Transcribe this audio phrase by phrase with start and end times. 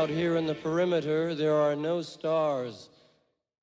[0.00, 2.88] Out here in the perimeter, there are no stars.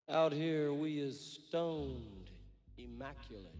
[0.07, 2.29] Out here, we is stoned,
[2.77, 3.55] immaculate.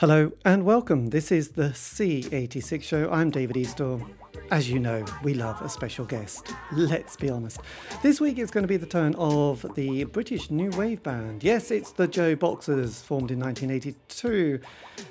[0.00, 1.10] Hello and welcome.
[1.10, 3.08] This is the C86 show.
[3.08, 4.04] I'm David Eastaugh.
[4.50, 6.52] As you know, we love a special guest.
[6.72, 7.60] Let's be honest.
[8.02, 11.44] This week it's going to be the turn of the British New Wave Band.
[11.44, 14.58] Yes, it's the JoBoxers, formed in 1982.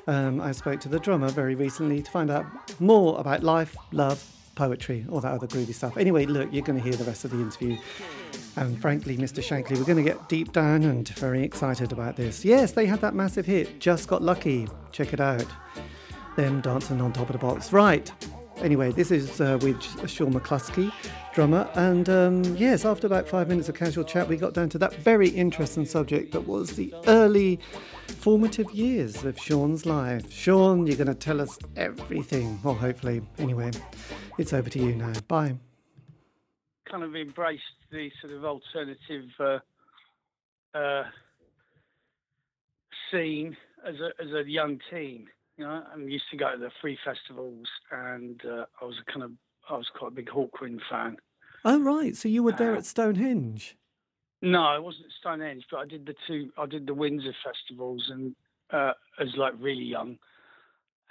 [0.07, 2.45] Um, I spoke to the drummer very recently to find out
[2.81, 4.21] more about life, love,
[4.55, 5.97] poetry, all that other groovy stuff.
[5.97, 7.77] Anyway, look, you're going to hear the rest of the interview.
[8.55, 9.43] And frankly, Mr.
[9.43, 12.45] Shankly, we're going to get deep down and very excited about this.
[12.45, 14.67] Yes, they had that massive hit, Just Got Lucky.
[14.91, 15.47] Check it out.
[16.35, 17.73] Them dancing on top of the box.
[17.73, 18.11] Right.
[18.63, 20.89] Anyway, this is uh, with Sean McLusky,
[21.33, 21.69] drummer.
[21.75, 24.95] And um, yes, after about five minutes of casual chat, we got down to that
[24.95, 27.59] very interesting subject that was the early
[28.07, 30.31] formative years of Sean's life.
[30.31, 32.57] Sean, you're going to tell us everything.
[32.63, 33.21] Well, hopefully.
[33.37, 33.71] Anyway,
[34.37, 35.11] it's over to you now.
[35.27, 35.57] Bye.
[36.89, 39.59] Kind of embraced the sort of alternative uh,
[40.73, 41.03] uh,
[43.11, 45.27] scene as a as a young teen.
[45.57, 49.11] You know, I used to go to the free festivals, and uh, I was a
[49.11, 49.31] kind of
[49.69, 51.17] I was quite a big Hawkwind fan.
[51.63, 53.77] Oh right, so you were there Uh, at Stonehenge.
[54.41, 56.51] No, I wasn't at Stonehenge, but I did the two.
[56.57, 58.35] I did the Windsor festivals, and
[58.71, 60.17] uh, as like really young,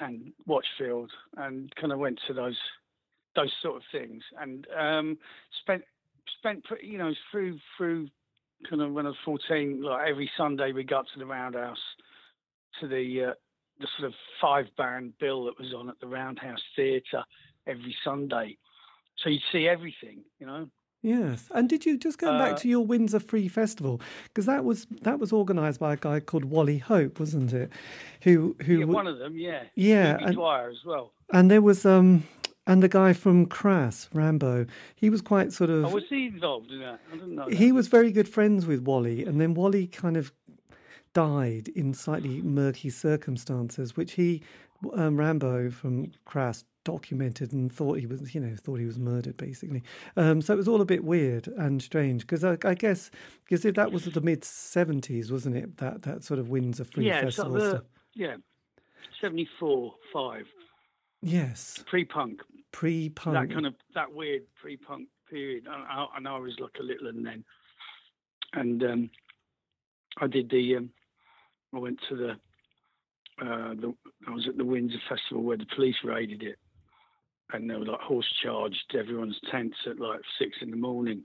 [0.00, 2.58] and Watchfield, and kind of went to those
[3.36, 5.18] those sort of things, and um,
[5.62, 5.84] spent
[6.38, 8.08] spent pretty, you know through through
[8.68, 9.82] kind of when I was fourteen.
[9.82, 11.78] Like every Sunday, we got to the Roundhouse
[12.80, 13.34] to the uh,
[13.80, 17.24] the sort of five band bill that was on at the Roundhouse Theatre
[17.66, 18.56] every Sunday.
[19.16, 20.68] So you'd see everything, you know.
[21.04, 24.64] Yes, and did you just go back Uh, to your Windsor Free Festival because that
[24.64, 27.72] was that was organised by a guy called Wally Hope, wasn't it?
[28.22, 29.64] Who who Yeah, one of them, yeah.
[29.74, 31.12] Yeah, Ruby and- Dwyer as well.
[31.32, 32.22] and there was um
[32.68, 34.68] and the guy from Crass Rimbaud.
[34.94, 37.00] He was quite sort of Oh, was he involved in that?
[37.10, 37.48] I didn't know.
[37.48, 37.58] That.
[37.58, 40.32] he was very good friends with Wally, and then Wally kind of
[41.14, 44.42] died in slightly murky circumstances, which he
[44.94, 49.36] um, Rimbaud from Crass documented and thought he was, you know, thought he was murdered
[49.36, 49.82] basically.
[50.16, 53.10] Um, so it was all a bit weird and strange because I, I guess
[53.44, 55.76] because if that was the mid seventies, wasn't it?
[55.78, 57.82] That that sort of Windsor Free yeah, Festival stuff.
[58.14, 58.36] yeah,
[59.20, 60.46] seventy four, five,
[61.22, 62.40] Yes, pre punk.
[62.72, 63.34] pre-punk.
[63.34, 65.66] That kind of that weird pre punk period.
[65.70, 67.44] I, I, I know I was like a little and then,
[68.54, 69.10] and um,
[70.18, 70.76] I did the.
[70.76, 70.90] Um,
[71.74, 72.30] I went to the.
[73.40, 73.94] Uh, the
[74.28, 76.58] I was at the Windsor Festival where the police raided it,
[77.52, 81.22] and they were like horse charged everyone's tents at like six in the morning.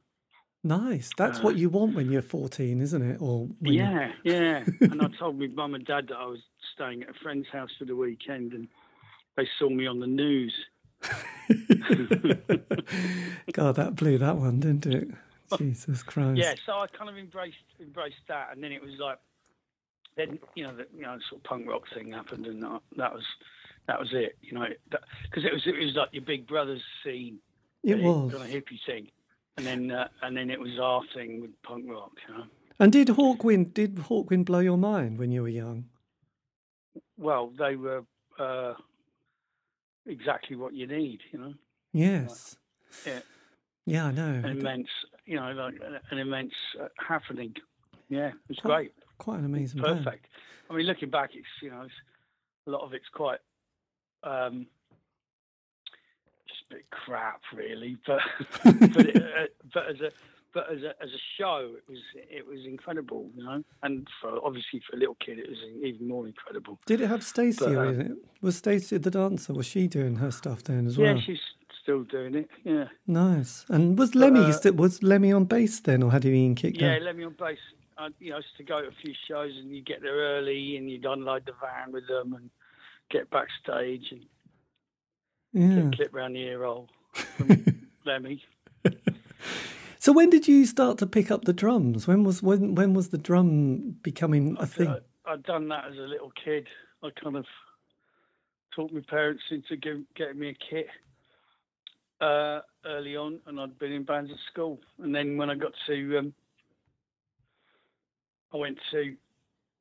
[0.64, 1.12] Nice.
[1.18, 3.22] That's uh, what you want when you're fourteen, isn't it?
[3.22, 4.64] Or Yeah, yeah.
[4.82, 6.40] and I told my mum and dad that I was
[6.74, 8.68] staying at a friend's house for the weekend, and
[9.36, 10.54] they saw me on the news.
[13.54, 15.10] God, that blew that one, didn't it?
[15.58, 16.38] Jesus Christ.
[16.38, 19.20] Yeah, so I kind of embraced embraced that, and then it was like,
[20.18, 23.14] then you know, the you know, sort of punk rock thing happened, and that, that
[23.14, 23.24] was
[23.88, 24.38] that was it.
[24.42, 27.38] You know, because it was it was like your Big Brothers scene,
[27.84, 28.32] It was.
[28.34, 29.08] kind of hippie thing,
[29.58, 32.12] and then uh, and then it was our thing with punk rock.
[32.28, 32.44] You know,
[32.80, 35.86] And did Hawkwind did Hawkwind blow your mind when you were young?
[37.20, 38.04] well, they were
[38.40, 38.74] uh,
[40.06, 41.20] exactly what you need.
[41.32, 41.54] You know.
[41.94, 42.58] Yes.
[43.06, 43.20] Yeah.
[43.86, 44.42] Yeah, I know.
[44.44, 44.90] an immense,
[45.26, 45.76] you know, like
[46.12, 47.54] an- immense uh, happening.
[48.10, 50.04] Yeah, it was great, Quite an amazing band.
[50.04, 50.28] perfect.
[50.70, 51.94] I mean, looking back, it's you know, it's,
[52.68, 53.40] a lot of it's quite
[54.24, 54.68] um,
[56.48, 57.98] just a bit crap, really.
[58.06, 58.20] But
[58.94, 60.12] but it, uh, but as a
[60.54, 63.64] but as a as a show, it was it was incredible, you know.
[63.84, 66.80] And for obviously for a little kid, it was even more incredible.
[66.86, 68.12] Did it have Stacia But, uh, in it?
[68.42, 69.54] Was Stacia the dancer?
[69.54, 71.16] Was she doing her stuff then as well?
[71.16, 71.40] Yeah, she's
[71.82, 72.50] still doing it.
[72.66, 73.66] Yeah, Nice.
[73.70, 76.96] And was Lemmy uh, was Lemmy on bass then, or had he been kicked Yeah,
[76.96, 77.02] out?
[77.04, 77.58] let me on bass.
[77.98, 80.90] I, you know, to go to a few shows and you get there early and
[80.90, 82.50] you'd unload the van with them and
[83.10, 84.26] get backstage and
[85.54, 85.82] Yeah.
[85.84, 87.66] get clip round the ear roll from
[88.06, 88.44] Lemmy.
[90.00, 92.08] So when did you start to pick up the drums?
[92.08, 94.88] When was when when was the drum becoming a thing?
[94.88, 96.68] I, I'd done that as a little kid.
[97.04, 97.46] I kind of
[98.74, 100.88] talked my parents into give, getting me a kit
[102.22, 104.80] uh, early on, and I'd been in bands at school.
[105.00, 106.34] And then when I got to, um,
[108.54, 109.16] I went to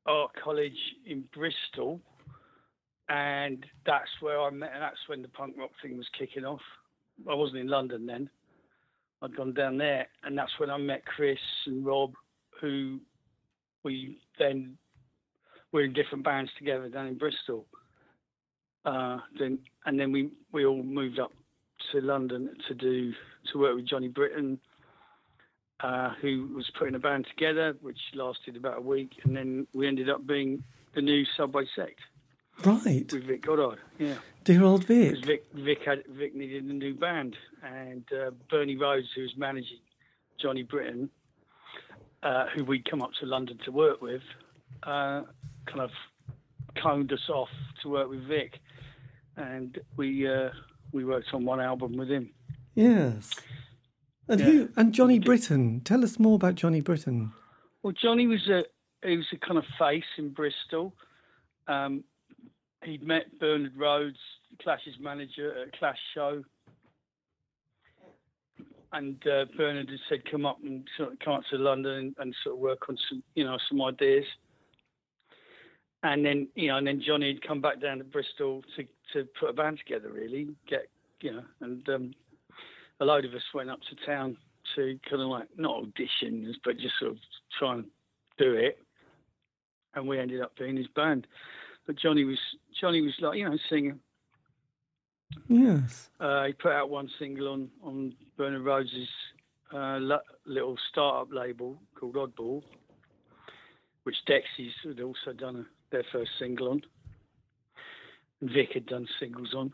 [0.07, 2.01] art college in Bristol,
[3.09, 4.71] and that's where I met.
[4.75, 6.61] And that's when the punk rock thing was kicking off.
[7.29, 8.29] I wasn't in London then.
[9.23, 12.13] I'd gone down there, and that's when I met Chris and Rob,
[12.61, 13.01] who
[13.83, 14.77] we then
[15.73, 17.67] were in different bands together down in Bristol.
[18.85, 21.33] Uh, then and then we we all moved up
[21.93, 23.13] to London to do
[23.53, 24.61] to work with Johnny Britton,
[25.81, 29.87] uh, who was putting a band together, which lasted about a week, and then we
[29.87, 30.63] ended up being
[30.95, 32.01] the new Subway Sect.
[32.65, 33.13] Right.
[33.13, 34.15] With Vic Godard, yeah.
[34.45, 35.25] Dear old Vic.
[35.25, 39.81] Vic, Vic, had, Vic needed a new band, and uh, Bernie Rhodes, who was managing
[40.41, 41.11] Johnny Britton,
[42.23, 44.23] uh, who we'd come up to London to work with,
[44.85, 45.23] uh,
[45.67, 45.91] kind of
[46.83, 47.51] coned us off
[47.83, 48.59] to work with Vic,
[49.37, 50.49] and we uh,
[50.93, 52.31] we worked on one album with him.
[52.75, 53.31] Yes.
[54.29, 54.47] And yeah.
[54.47, 54.69] who?
[54.77, 55.81] And Johnny Britton.
[55.81, 57.33] Tell us more about Johnny Britton.
[57.83, 58.65] Well, Johnny was a
[59.07, 60.93] he was a kind of face in Bristol.
[61.69, 62.05] Um,
[62.85, 64.19] he'd met Bernard Rhodes,
[64.63, 66.43] Clash's manager, at a Clash show,
[68.93, 72.15] and uh, Bernard had said, "Come up and sort of come up to London and,
[72.19, 74.25] and, sort of work on some, you know, some ideas."
[76.03, 79.29] And then, you know, and then Johnny had come back down to Bristol to to
[79.39, 80.89] put a band together, really, get,
[81.21, 82.11] you know, and um,
[83.01, 84.37] a load of us went up to town
[84.75, 87.19] to kind of like not auditions, but just sort of
[87.59, 87.85] try and
[88.39, 88.79] do it.
[89.95, 91.27] And we ended up being his band.
[91.87, 92.39] But Johnny was
[92.79, 94.01] Johnny was like you know singing.
[95.49, 96.11] Yes.
[96.21, 99.09] Uh, he put out one single on on Bernard Rhodes's
[99.73, 99.99] uh,
[100.45, 102.63] little startup label called Oddball,
[104.05, 106.83] which Dexys had also done a, their first single on.
[108.41, 109.73] And Vic had done singles on,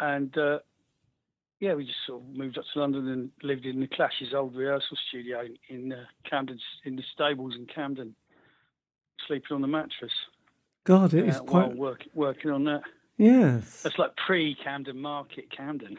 [0.00, 0.58] and uh,
[1.60, 4.54] yeah, we just sort of moved up to London and lived in the Clash's old
[4.54, 8.14] rehearsal studio in uh, Camden, in the stables in Camden,
[9.26, 10.12] sleeping on the mattress.
[10.84, 12.82] God, it uh, is quite work, working on that.
[13.16, 15.98] Yes, that's like pre-Camden Market, Camden.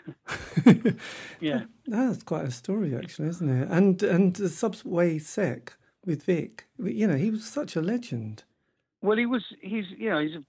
[1.39, 3.69] yeah, that's quite a story, actually, isn't it?
[3.69, 8.43] And and the Subway Sect with Vic, you know, he was such a legend.
[9.01, 9.43] Well, he was.
[9.61, 10.43] He's you know he's a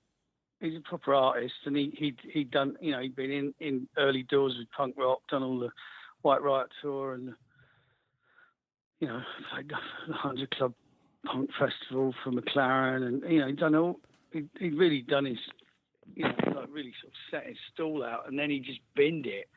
[0.60, 3.88] he's a proper artist, and he he he'd done you know he'd been in in
[3.98, 5.70] early doors with punk rock, done all the
[6.22, 7.34] White Riot tour, and
[9.00, 9.20] you know
[9.52, 10.74] played the Hundred Club
[11.24, 14.00] Punk Festival for McLaren, and you know he'd done all
[14.32, 15.38] he he'd really done his
[16.14, 19.26] you know like really sort of set his stall out, and then he just binned
[19.26, 19.48] it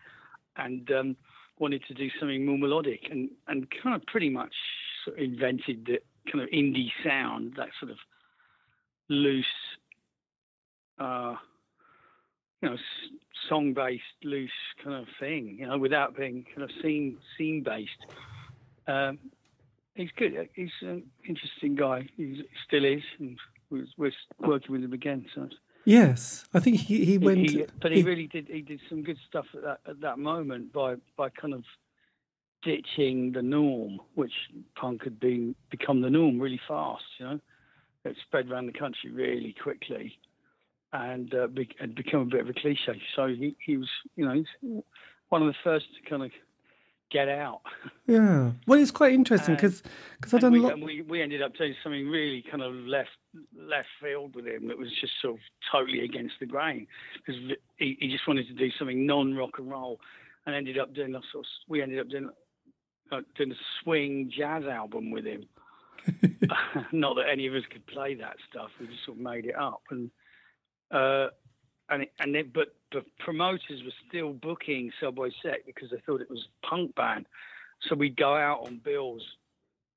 [0.57, 1.15] and um,
[1.59, 4.53] wanted to do something more melodic, and and kind of pretty much
[5.05, 5.99] sort of invented the
[6.31, 7.97] kind of indie sound, that sort of
[9.09, 9.45] loose
[10.99, 11.35] uh,
[12.61, 12.77] you know,
[13.47, 14.51] song based, loose
[14.83, 18.05] kind of thing, you know, without being kind of scene scene based.
[18.87, 19.19] Um,
[19.95, 20.49] he's good.
[20.53, 22.07] He's an interesting guy.
[22.17, 23.37] He still is, and
[23.69, 25.25] we're, we're working with him again.
[25.33, 25.47] So.
[25.85, 27.49] Yes, I think he, he went.
[27.49, 28.47] He, but he, he, really did.
[28.47, 31.63] He did some good stuff at that at that moment by by kind of
[32.61, 34.33] ditching the norm, which
[34.75, 37.03] punk had been become the norm really fast.
[37.17, 37.39] You know,
[38.05, 40.17] it spread around the country really quickly,
[40.93, 43.01] and uh, be, had become a bit of a cliche.
[43.15, 44.81] So he, he was, you know, he's
[45.29, 46.31] one of the first to kind of
[47.11, 47.61] get out.
[48.07, 48.51] Yeah.
[48.67, 49.83] Well, it's quite interesting because
[50.17, 50.51] because I don't.
[50.51, 53.09] We, lo- we we ended up doing something really kind of left
[53.55, 54.69] left field with him.
[54.69, 55.39] It was just sort of
[55.71, 57.41] totally against the grain because
[57.77, 59.99] he, he just wanted to do something non rock and roll,
[60.45, 62.29] and ended up doing a sort of, we ended up doing
[63.11, 65.45] uh, doing a swing jazz album with him.
[66.91, 68.69] Not that any of us could play that stuff.
[68.79, 70.09] We just sort of made it up and
[70.91, 71.27] uh,
[71.89, 76.29] and and then, but but promoters were still booking Subway Sect because they thought it
[76.29, 77.25] was a punk band.
[77.87, 79.23] So we'd go out on bills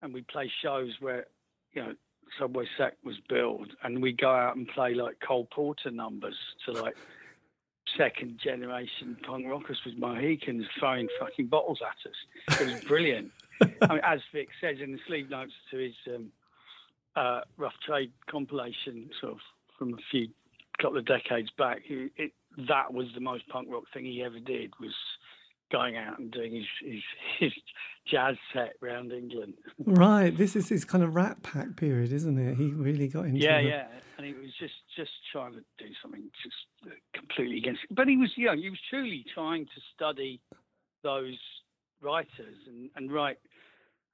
[0.03, 1.27] and we'd play shows where,
[1.73, 1.95] you know,
[2.39, 6.73] Subway Sect was billed and we'd go out and play like Cole Porter numbers to
[6.73, 6.97] like
[7.97, 12.61] second generation punk rockers with Mohicans throwing fucking bottles at us.
[12.61, 13.33] It was brilliant.
[13.61, 16.33] I mean, as Vic says in the sleeve notes to his um,
[17.17, 19.39] uh, Rough Trade compilation, sort of
[19.79, 20.29] from a few
[20.83, 22.33] couple of decades back, it, it,
[22.69, 24.95] that was the most punk rock thing he ever did was
[25.71, 27.03] going out and doing his, his,
[27.41, 27.53] his
[28.07, 29.55] jazz set around England.
[29.79, 32.57] Right, this is his kind of Rat Pack period, isn't it?
[32.57, 33.69] He really got into yeah, the...
[33.69, 33.87] yeah,
[34.19, 37.81] and he was just just trying to do something just completely against.
[37.91, 40.41] But he was, young; he was truly trying to study
[41.03, 41.39] those
[42.03, 43.39] writers and, and write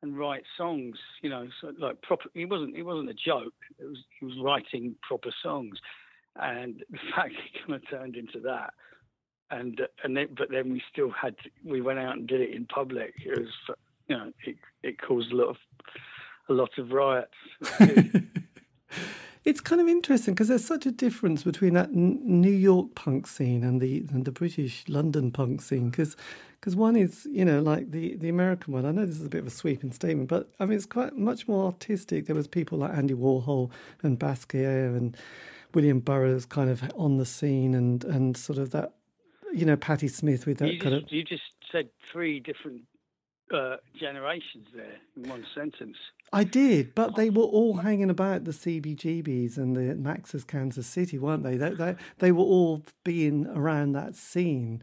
[0.03, 0.97] and write songs.
[1.23, 2.29] You know, so like proper.
[2.35, 2.77] He wasn't.
[2.77, 3.55] It wasn't a joke.
[3.79, 3.99] It was.
[4.21, 5.79] He was writing proper songs
[6.37, 8.75] and the fact it kind of turned into that.
[9.51, 12.55] And and then, but then we still had to, we went out and did it
[12.55, 13.15] in public.
[13.25, 13.77] It was
[14.09, 15.57] you know it, it caused a lot of
[16.51, 17.33] a lot of riots.
[19.49, 23.27] It's kind of interesting because there's such a difference between that N- New York punk
[23.27, 25.89] scene and the and the British London punk scene.
[25.89, 26.19] Because
[26.61, 28.85] because one is you know like the the American one.
[28.85, 31.17] I know this is a bit of a sweeping statement but I mean it's quite
[31.17, 32.27] much more artistic.
[32.27, 33.71] There was people like Andy Warhol
[34.03, 35.17] and Basquiat and
[35.75, 38.95] William Burroughs kind of on the scene and and sort of that
[39.53, 41.13] you know, Patti Smith with that you kind just, of.
[41.13, 42.83] you just said three different
[43.53, 45.97] uh, generations there in one sentence.
[46.33, 51.19] I did, but they were all hanging about the CBGBs and the Max's Kansas City,
[51.19, 51.57] weren't they?
[51.57, 51.97] They, they?
[52.19, 54.83] they were all being around that scene.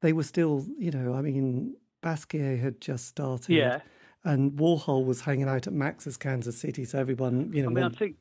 [0.00, 3.54] They were still, you know, I mean, Basquiat had just started.
[3.54, 3.80] Yeah.
[4.24, 7.68] And Warhol was hanging out at Max's Kansas City, so everyone, you know.
[7.68, 8.16] I mean, I think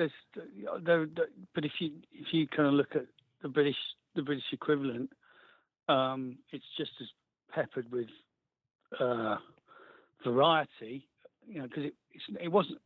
[0.00, 0.46] there's
[0.84, 3.04] there, there, but if you if you kind of look at
[3.42, 3.76] the British
[4.14, 5.10] the British equivalent,
[5.88, 7.06] um, it's just as
[7.54, 8.08] peppered with
[8.98, 9.36] uh,
[10.24, 11.06] variety,
[11.46, 11.94] you know, because it
[12.40, 12.78] it wasn't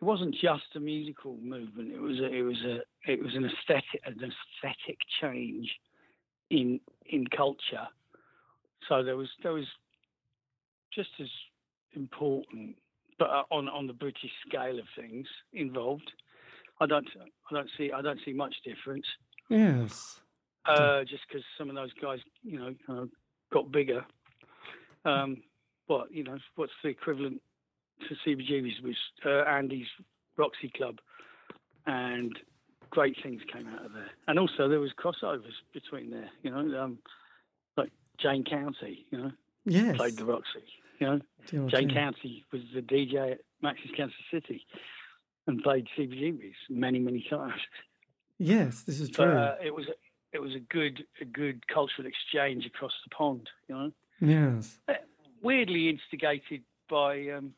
[0.00, 1.92] it wasn't just a musical movement.
[1.92, 5.70] It was a, it was a it was an aesthetic an aesthetic change
[6.50, 7.86] in in culture.
[8.88, 9.66] So there was there was
[10.92, 11.28] just as
[11.94, 12.76] important,
[13.18, 16.10] but uh, on on the British scale of things involved.
[16.80, 17.06] I don't
[17.50, 19.06] I don't see I don't see much difference.
[19.48, 20.20] yes.
[20.66, 23.10] Uh, just because some of those guys, you know, kind of
[23.52, 24.04] got bigger.
[25.04, 25.42] Um,
[25.86, 27.42] but you know, what's the equivalent
[28.08, 29.86] to CBGB's was uh, Andy's
[30.36, 31.00] Roxy Club,
[31.86, 32.36] and
[32.90, 34.10] great things came out of there.
[34.26, 36.30] And also there was crossovers between there.
[36.42, 36.98] You know, um,
[37.76, 39.32] like Jane County, you know,
[39.66, 39.96] Yes.
[39.96, 40.64] played the Roxy.
[40.98, 41.94] You know, Do you know Jane I?
[41.94, 44.64] County was the DJ at Max's Kansas City,
[45.46, 47.60] and played CBGB's many many times.
[48.38, 49.32] Yes, this is But true.
[49.36, 49.86] uh, it was
[50.32, 53.48] it was a good a good cultural exchange across the pond.
[53.68, 54.78] You know, yes.
[55.42, 57.54] weirdly instigated by um,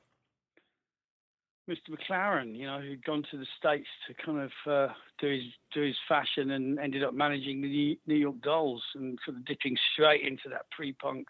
[1.69, 1.91] Mr.
[1.91, 2.55] McLaren.
[2.57, 5.43] You know, who'd gone to the states to kind of uh, do his
[5.75, 9.45] do his fashion and ended up managing the New- New York Dolls and sort of
[9.45, 11.27] dipping straight into that pre-punk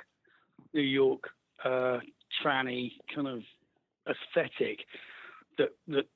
[0.75, 1.31] New York
[1.67, 2.01] uh,
[2.43, 3.43] tranny kind of
[4.09, 4.81] aesthetic
[5.59, 6.07] that that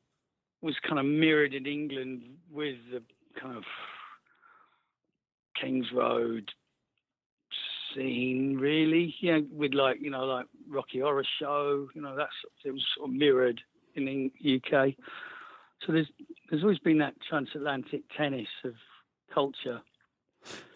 [0.63, 3.03] was kind of mirrored in England with the
[3.41, 3.65] kind of
[5.61, 6.51] Kings Road
[7.95, 9.15] scene, really.
[9.21, 12.33] Yeah, with like you know like Rocky Horror Show, you know that's
[12.65, 13.61] it was sort of mirrored
[13.95, 14.95] in the UK.
[15.87, 16.11] So there's
[16.51, 18.75] there's always been that transatlantic tennis of
[19.33, 19.81] culture.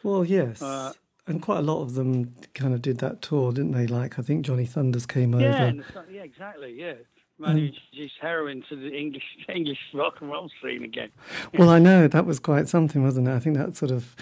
[0.02, 0.60] Well, yes.
[0.60, 0.92] Uh,
[1.26, 3.86] and quite a lot of them kind of did that tour, didn't they?
[3.86, 5.72] Like, I think Johnny Thunders came Yeah, over.
[5.94, 6.74] like- yeah, exactly.
[6.78, 6.94] Yeah,
[7.38, 11.10] man who introduced heroin to the English English rock and roll scene again.
[11.58, 13.32] Well, I know that was quite something, wasn't it?
[13.32, 14.14] I think that sort of,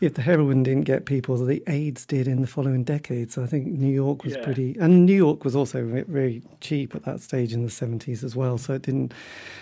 [0.00, 3.36] if the heroin didn't get people, the AIDS did in the following decades.
[3.36, 4.44] I think New York was Yeah.
[4.44, 8.22] pretty, and New York was also ve- very cheap at that stage in the seventies
[8.24, 8.58] as well.
[8.58, 9.12] So it didn't,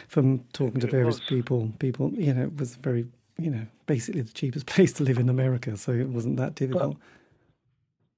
[0.09, 3.07] from talking to various people, people, you know, it was very,
[3.43, 5.77] you know, basically the cheapest place to live in America.
[5.77, 6.97] So it wasn't that difficult.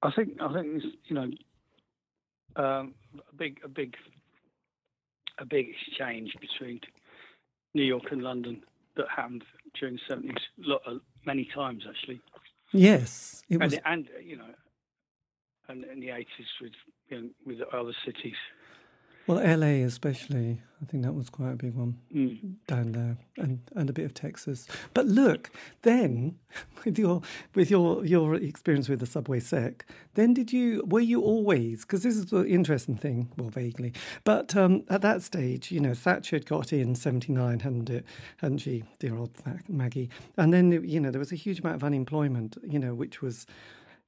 [0.01, 1.29] I think I think you know
[2.55, 3.95] um, a big a big
[5.39, 6.79] a big exchange between
[7.73, 8.63] New York and London
[8.95, 9.43] that happened
[9.79, 10.43] during the seventies
[11.25, 12.21] many times actually,
[12.71, 13.73] yes, it was.
[13.73, 14.53] and and uh, you know
[15.69, 16.73] and in the eighties with
[17.09, 18.35] you know, with other cities.
[19.27, 21.97] Well, LA especially, I think that was quite a big one.
[22.13, 22.55] Mm.
[22.67, 24.67] down there and, and a bit of Texas.
[24.93, 25.49] But look,
[25.81, 26.37] then
[26.85, 27.21] with your
[27.55, 32.03] with your your experience with the Subway Sect, then did you were you always because
[32.03, 36.35] this is the interesting thing, well vaguely, but um, at that stage, you know, Thatcher
[36.35, 38.05] had got in seventy nine, hadn't it?
[38.37, 39.31] Hadn't she, dear old
[39.67, 40.09] Maggie?
[40.37, 43.47] And then you know there was a huge amount of unemployment, you know, which was.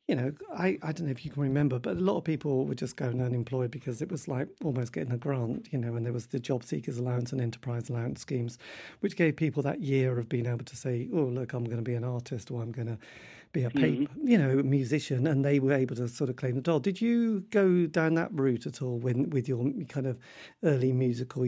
[0.07, 2.65] You know, I, I don't know if you can remember, but a lot of people
[2.65, 6.05] were just going unemployed because it was like almost getting a grant, you know, and
[6.05, 8.57] there was the job seekers allowance and enterprise allowance schemes,
[9.01, 11.83] which gave people that year of being able to say, oh, look, I'm going to
[11.83, 12.97] be an artist or I'm going to
[13.51, 16.61] be a paper, you know, musician, and they were able to sort of claim the
[16.61, 16.79] doll.
[16.79, 20.17] Did you go down that route at all when with your kind of
[20.63, 21.47] early musical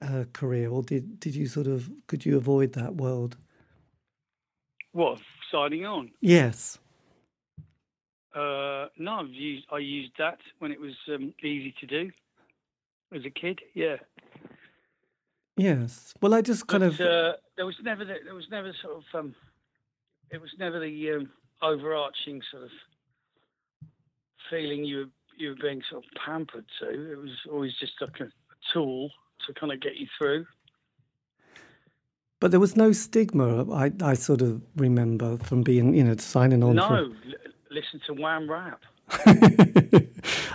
[0.00, 3.36] uh, career, or did did you sort of could you avoid that world?
[4.92, 5.18] What
[5.50, 6.10] signing on?
[6.20, 6.78] Yes.
[8.34, 12.10] Uh, no, I've used I used that when it was um, easy to do
[13.14, 13.60] as a kid.
[13.74, 13.96] Yeah.
[15.56, 16.14] Yes.
[16.22, 18.96] Well, I just kind but, of uh, there was never the, there was never sort
[18.96, 19.34] of um,
[20.30, 22.70] it was never the um, overarching sort of
[24.50, 27.12] feeling you were you were being sort of pampered to.
[27.12, 29.10] It was always just like a, a tool
[29.46, 30.46] to kind of get you through.
[32.40, 33.72] But there was no stigma.
[33.72, 36.76] I, I sort of remember from being, you know, signing on.
[36.76, 38.80] no, for- listen to Wham Rap.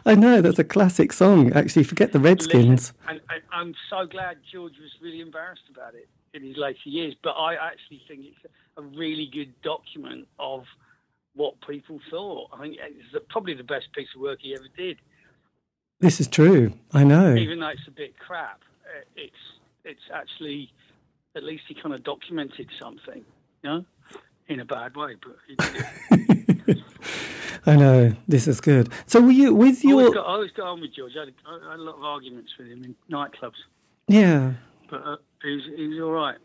[0.05, 1.51] I know that's a classic song.
[1.53, 2.93] Actually, forget the Redskins.
[3.07, 7.15] And, and I'm so glad George was really embarrassed about it in his later years.
[7.21, 10.63] But I actually think it's a really good document of
[11.35, 12.49] what people thought.
[12.53, 14.97] I think it's probably the best piece of work he ever did.
[15.99, 16.73] This is true.
[16.93, 17.35] I know.
[17.35, 19.33] Even though it's a bit crap, uh, it's
[19.83, 20.71] it's actually
[21.35, 23.25] at least he kind of documented something.
[23.63, 23.85] You know,
[24.47, 26.21] in a bad way, but he did it.
[27.65, 28.89] I know this is good.
[29.05, 30.13] So were you with I always, your?
[30.13, 31.13] got, I always got on with George.
[31.15, 33.59] I had, a, I had a lot of arguments with him in nightclubs,
[34.07, 34.53] Yeah,
[34.89, 36.37] but uh, he was he was all right.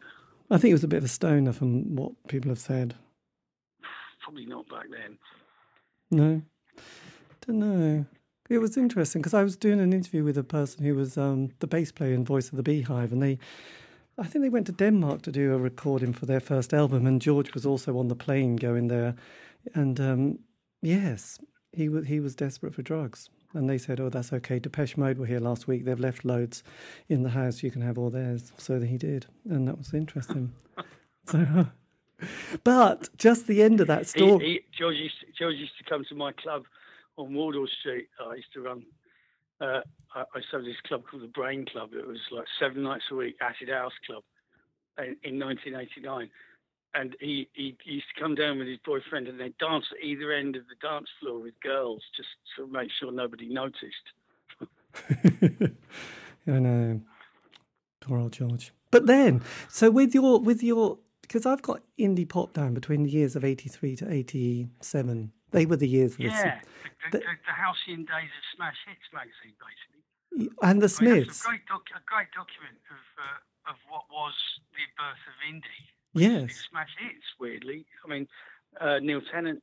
[0.51, 2.95] I think he was a bit of a stoner from what people have said.
[4.23, 5.19] Probably not back then.
[6.11, 6.43] No,
[7.47, 8.07] don't know.
[8.51, 11.51] It was interesting because I was doing an interview with a person who was um,
[11.61, 13.39] the bass player and voice of the Beehive, and they,
[14.19, 17.23] I think they went to Denmark to do a recording for their first album, and
[17.23, 19.15] George was also on the plane going there,
[19.75, 20.39] and um,
[20.81, 21.39] yes,
[21.73, 25.19] he was he was desperate for drugs, and they said, "Oh, that's okay." Depeche Mode
[25.19, 26.63] were here last week; they've left loads
[27.09, 27.63] in the house.
[27.63, 28.53] You can have all theirs.
[28.57, 30.53] So he did, and that was interesting.
[31.27, 31.67] so.
[32.63, 34.47] But just the end of that story.
[34.47, 36.65] he, George used to, George used to come to my club
[37.17, 38.09] on Wardour Street.
[38.25, 38.85] I used to run.
[39.61, 39.81] Uh,
[40.15, 41.91] I, I have this club called the Brain Club.
[41.95, 44.23] It was like seven nights a week, acid house club,
[44.99, 46.31] in, in 1989.
[46.95, 50.31] And he, he used to come down with his boyfriend, and they'd dance at either
[50.33, 54.13] end of the dance floor with girls, just to make sure nobody noticed.
[56.47, 57.01] I know.
[58.01, 58.73] Poor old George.
[58.91, 63.11] But then, so with your with your because I've got indie pop down between the
[63.11, 65.33] years of eighty three to eighty seven.
[65.53, 68.77] They were the years of the, Yeah, the, the, the- the halcyon days of Smash
[68.89, 70.49] Hits magazine, basically.
[70.65, 71.45] and the I mean, Smiths.
[71.45, 74.33] a great, doc- a great document of uh, of what was
[74.73, 75.92] the birth of indie.
[76.15, 77.87] Yes, Smash Hits, weirdly.
[78.05, 78.29] I mean,
[78.81, 79.63] uh, Neil Tennant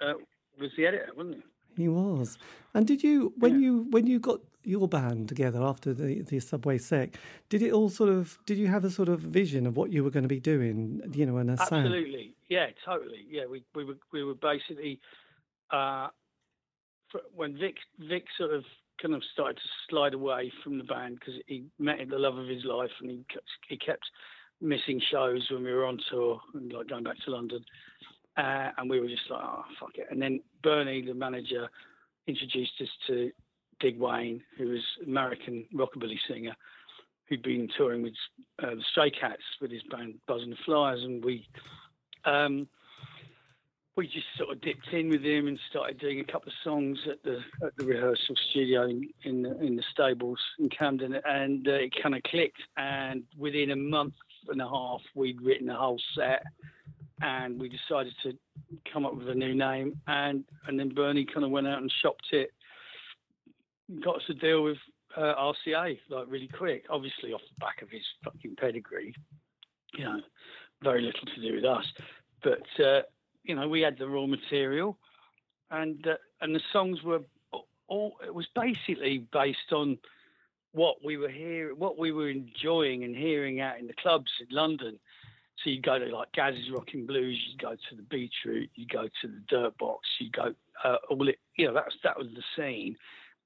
[0.00, 0.14] uh,
[0.60, 1.82] was the editor, wasn't he?
[1.82, 2.38] he was.
[2.72, 3.66] And did you when Yeah.
[3.66, 7.16] you when you got your band together after the the Subway Sect,
[7.48, 10.02] did it all sort of did you have a sort of vision of what you
[10.04, 11.00] were going to be doing?
[11.12, 11.86] You know, and a sound.
[11.86, 13.46] Absolutely, yeah, totally, yeah.
[13.46, 15.00] We we were we were basically
[15.70, 16.08] uh,
[17.34, 18.64] when Vic Vic sort of
[19.00, 22.46] kind of started to slide away from the band because he met the love of
[22.46, 24.04] his life and he kept, he kept
[24.60, 27.64] missing shows when we were on tour and like going back to London,
[28.36, 30.06] uh, and we were just like, oh fuck it.
[30.10, 31.68] And then Bernie, the manager,
[32.26, 33.30] introduced us to
[33.80, 36.54] Dig Wayne, who was an American rockabilly singer
[37.28, 38.14] who'd been touring with
[38.62, 41.46] uh, the Stray Cats with his band Buzz and the Flyers, and we
[42.24, 42.68] um,
[43.96, 46.98] we just sort of dipped in with him and started doing a couple of songs
[47.10, 51.66] at the at the rehearsal studio in in the, in the stables in Camden, and
[51.66, 52.62] uh, it kind of clicked.
[52.76, 54.14] And within a month
[54.48, 56.44] and a half, we'd written a whole set,
[57.20, 58.36] and we decided to
[58.92, 60.00] come up with a new name.
[60.06, 62.50] And and then Bernie kind of went out and shopped it,
[64.02, 64.78] got us a deal with
[65.16, 65.34] uh,
[65.66, 66.84] RCA like really quick.
[66.90, 69.14] Obviously off the back of his fucking pedigree,
[69.96, 70.20] you know,
[70.82, 71.86] very little to do with us,
[72.42, 72.84] but.
[72.84, 73.02] Uh,
[73.44, 74.98] you know, we had the raw material,
[75.70, 77.20] and uh, and the songs were
[77.86, 78.16] all.
[78.24, 79.98] It was basically based on
[80.74, 84.54] what we were hearing, what we were enjoying and hearing out in the clubs in
[84.54, 84.98] London.
[85.62, 88.84] So you go to like Gaz's Rocking Blues, you go to the Beat Route, you
[88.86, 90.52] go to the Dirt Box, you go
[90.84, 91.38] uh, all it.
[91.56, 92.96] You know, that's that was the scene,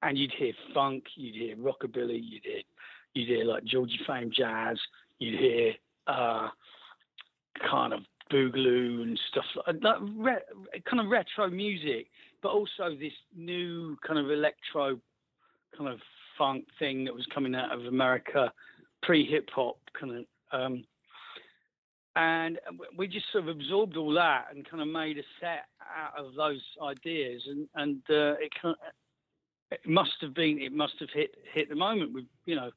[0.03, 2.63] and you'd hear funk, you'd hear rockabilly, you'd hear
[3.13, 4.79] you'd hear like Georgie Fame jazz,
[5.19, 5.75] you'd hear
[6.07, 6.49] uh,
[7.71, 8.01] kind of
[8.33, 12.07] boogaloo and stuff like that, re- kind of retro music,
[12.43, 14.99] but also this new kind of electro
[15.77, 15.99] kind of
[16.39, 18.53] funk thing that was coming out of America,
[19.03, 20.61] pre hip hop kind of.
[20.61, 20.85] Um,
[22.17, 22.59] and
[22.97, 26.35] we just sort of absorbed all that and kind of made a set out of
[26.35, 28.93] those ideas, and and uh, it kind of,
[29.71, 32.13] it must have been it must have hit hit the moment.
[32.15, 32.71] We you know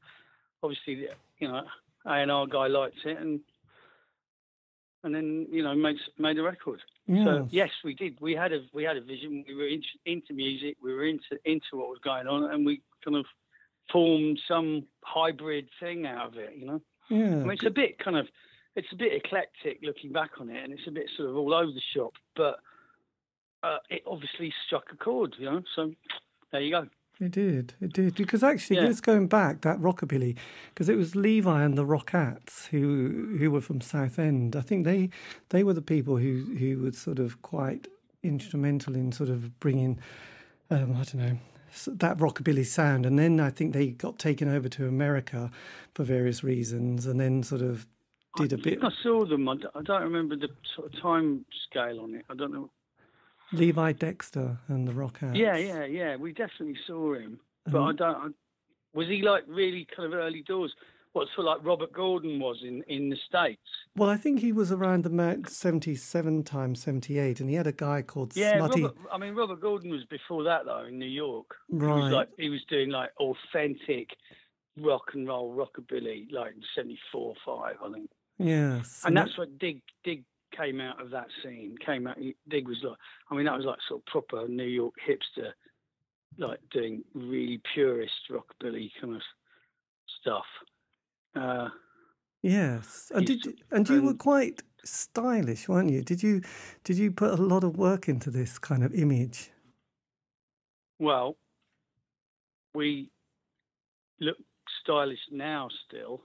[0.61, 1.07] obviously
[1.39, 1.63] you know
[2.05, 3.39] A and R guy likes it and
[5.03, 6.81] and then you know made made a record.
[7.07, 7.25] Yeah.
[7.25, 8.17] So yes, we did.
[8.21, 9.43] We had a we had a vision.
[9.47, 10.77] We were in, into music.
[10.81, 13.25] We were into into what was going on, and we kind of
[13.91, 16.53] formed some hybrid thing out of it.
[16.55, 17.25] You know, yeah.
[17.25, 18.27] I mean, it's a bit kind of
[18.75, 21.53] it's a bit eclectic looking back on it, and it's a bit sort of all
[21.53, 22.13] over the shop.
[22.35, 22.59] But
[23.63, 25.35] uh, it obviously struck a chord.
[25.37, 25.93] You know, so
[26.51, 26.87] there you go.
[27.19, 27.75] It did.
[27.79, 28.15] It did.
[28.15, 28.87] Because actually, Yeah.
[28.87, 30.35] this going back, that rockabilly,
[30.73, 34.55] because it was Levi and the Rockats who who were from Southend.
[34.55, 35.09] I think they
[35.49, 37.87] they were the people who who were sort of quite
[38.23, 39.99] instrumental in sort of bringing,
[40.69, 41.37] um, I don't know,
[41.87, 43.05] that rockabilly sound.
[43.05, 45.51] And then I think they got taken over to America
[45.93, 47.85] for various reasons, and then sort of
[48.37, 48.79] did a bit.
[48.83, 49.47] I saw them.
[49.49, 52.25] I, d- I don't remember the sort of time scale on it.
[52.29, 52.69] I don't know.
[53.53, 55.35] Levi Dexter and the Rockats.
[55.35, 56.15] Yeah, yeah, yeah.
[56.15, 58.15] We definitely saw him, but I Um, don't.
[58.15, 58.27] I,
[58.93, 60.73] was he like really kind of early doors?
[61.13, 63.61] What sort of like Robert Gordon was in in the states?
[63.97, 67.73] Well, I think he was around the Mac 77 times 78, and he had a
[67.73, 68.83] guy called Yeah, Smutty.
[68.83, 71.55] Robert, I mean Robert Gordon was before that though in New York.
[71.69, 71.95] Right.
[71.95, 74.09] He was like he was doing like authentic
[74.77, 78.09] rock and roll rockabilly like in '74, five, I think.
[78.37, 79.01] Yes.
[79.05, 80.23] And that's what Dig Dig
[80.55, 81.75] came out of that scene.
[81.85, 82.17] Came out.
[82.47, 82.97] Dig was like,
[83.29, 85.51] I mean, that was like sort of proper New York hipster,
[86.37, 89.21] like doing really purist rockabilly kind of
[90.21, 90.45] stuff.
[91.35, 91.69] Uh,
[92.41, 96.01] yes, and did you, and you were quite stylish, weren't you?
[96.01, 96.41] Did you
[96.83, 99.51] did you put a lot of work into this kind of image?
[100.99, 101.35] Well,
[102.73, 103.09] we
[104.19, 104.37] look
[104.81, 106.21] stylish now still,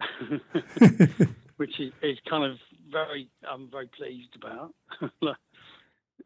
[1.56, 2.58] which is, is, kind of
[2.90, 4.74] very I'm very pleased about.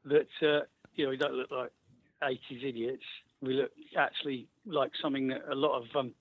[0.04, 0.60] that uh,
[0.94, 1.72] you know we don't look like
[2.22, 3.04] 80s idiots.
[3.40, 6.12] We look actually like something that a lot of um,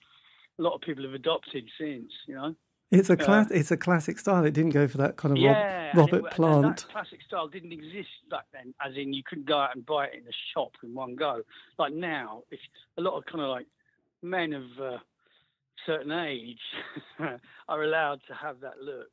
[0.59, 2.11] a lot of people have adopted since.
[2.27, 2.55] You know.
[2.93, 3.49] It's a class.
[3.49, 4.45] Uh, it's a classic style.
[4.45, 6.85] It didn't go for that kind of yeah, Rob, Robert it, Plant.
[6.91, 10.13] classic style didn't exist back then, as in you couldn't go out and buy it
[10.15, 11.41] in the shop in one go.
[11.79, 12.59] Like now, if
[12.97, 13.65] a lot of kind of like
[14.21, 14.97] men of uh,
[15.87, 16.59] certain age
[17.67, 19.09] are allowed to have that look,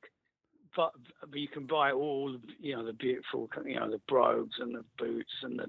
[0.77, 4.75] but but you can buy all you know the beautiful you know the brogues and
[4.75, 5.67] the boots and the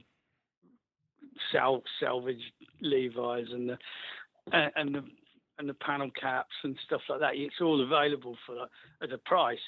[1.52, 3.78] sal- salvage Levi's and the
[4.52, 5.04] and the
[5.62, 7.36] and the panel caps and stuff like that.
[7.36, 8.67] It's all available for
[9.02, 9.60] at a price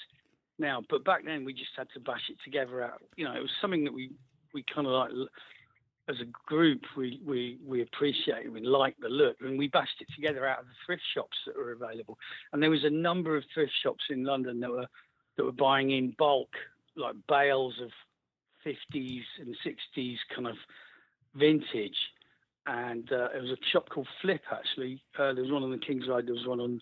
[0.57, 0.81] now.
[0.89, 3.01] But back then we just had to bash it together out.
[3.15, 4.11] You know, it was something that we
[4.53, 5.11] we kind of like
[6.09, 10.07] as a group we we we appreciated we liked the look and we bashed it
[10.15, 12.17] together out of the thrift shops that were available.
[12.51, 14.87] And there was a number of thrift shops in London that were
[15.37, 16.49] that were buying in bulk
[16.95, 17.89] like bales of
[18.65, 20.55] 50s and 60s kind of
[21.35, 21.97] vintage
[22.67, 25.01] and uh, it was a shop called Flip actually.
[25.17, 26.27] Uh, there was one on the King's Road.
[26.27, 26.79] There was one on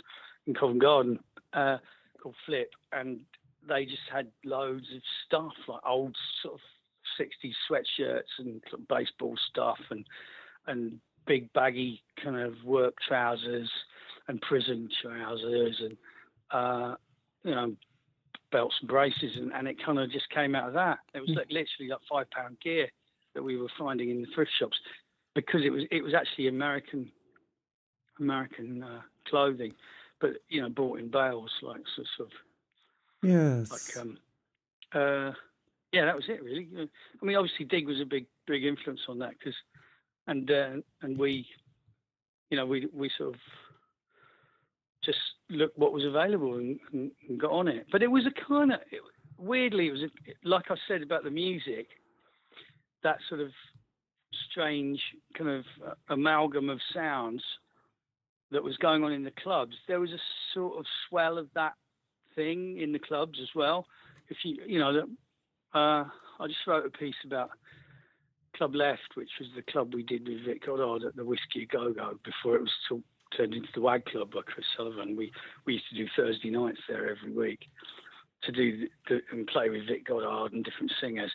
[0.47, 1.19] in Covent Garden
[1.53, 1.77] uh,
[2.21, 3.21] called Flip, and
[3.67, 6.59] they just had loads of stuff like old sort of
[7.19, 10.05] 60s sweatshirts and baseball stuff and
[10.67, 13.69] and big baggy kind of work trousers
[14.27, 15.97] and prison trousers and
[16.51, 16.95] uh,
[17.43, 17.75] you know
[18.51, 20.99] belts and braces and, and it kind of just came out of that.
[21.13, 22.87] It was like literally like five pound gear
[23.33, 24.77] that we were finding in the thrift shops
[25.35, 27.11] because it was it was actually American
[28.19, 29.73] American uh, clothing,
[30.19, 32.35] but you know bought in bales, like so, sort of.
[33.23, 33.71] Yes.
[33.71, 34.17] Like um,
[34.93, 35.31] uh,
[35.91, 36.67] yeah, that was it really.
[37.21, 39.55] I mean, obviously Dig was a big big influence on that because,
[40.27, 40.69] and uh,
[41.01, 41.45] and we,
[42.49, 43.39] you know, we we sort of
[45.03, 47.87] just looked what was available and, and, and got on it.
[47.91, 48.79] But it was a kind of
[49.37, 51.87] weirdly, it was a, like I said about the music,
[53.03, 53.49] that sort of
[54.51, 54.99] strange
[55.37, 57.43] kind of uh, amalgam of sounds
[58.51, 59.75] that was going on in the clubs.
[59.87, 60.19] There was a
[60.53, 61.73] sort of swell of that
[62.35, 63.85] thing in the clubs as well.
[64.29, 65.05] If you, you know,
[65.73, 66.05] uh,
[66.39, 67.51] I just wrote a piece about
[68.55, 71.93] Club Left, which was the club we did with Vic Godard at the Whiskey Go
[71.93, 73.01] Go before it was to,
[73.35, 75.15] turned into the Wag Club by Chris Sullivan.
[75.15, 75.31] We
[75.65, 77.59] we used to do Thursday nights there every week
[78.43, 81.31] to do the, and play with Vic Godard and different singers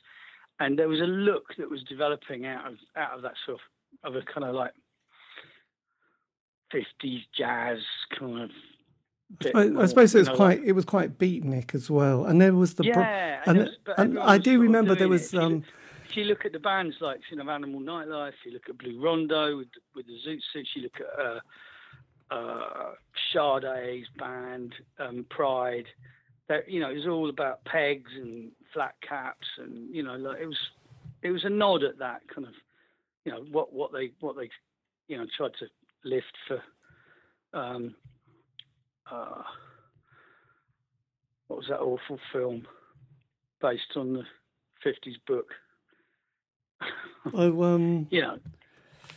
[0.61, 3.59] and there was a look that was developing out of out of that sort
[4.05, 4.73] of of a kind of like
[6.73, 7.79] 50s jazz
[8.19, 8.51] kind of
[9.55, 12.55] I, I suppose it was quite like, it was quite beatnik as well, and there
[12.55, 15.35] was the yeah, and, and, was, and I do remember there was.
[15.35, 15.63] If, um, you,
[16.09, 19.03] if you look at the bands like you know Animal Nightlife, you look at Blue
[19.03, 19.67] Rondo with
[19.97, 21.41] with the Zoot Suits, you look at uh,
[22.31, 22.93] uh,
[23.33, 25.87] Sade's band, um, Pride.
[26.49, 30.41] That you know, it was all about pegs and flat caps, and you know, like
[30.41, 30.59] it was
[31.23, 32.55] it was a nod at that kind of
[33.25, 34.51] you know what what they what they
[35.09, 35.67] you know tried to
[36.05, 36.63] lift for
[37.59, 37.95] um,
[39.11, 39.43] uh,
[41.49, 42.67] what was that awful film
[43.61, 44.25] based on the
[44.85, 45.47] 50s book?
[47.33, 48.39] Oh um you know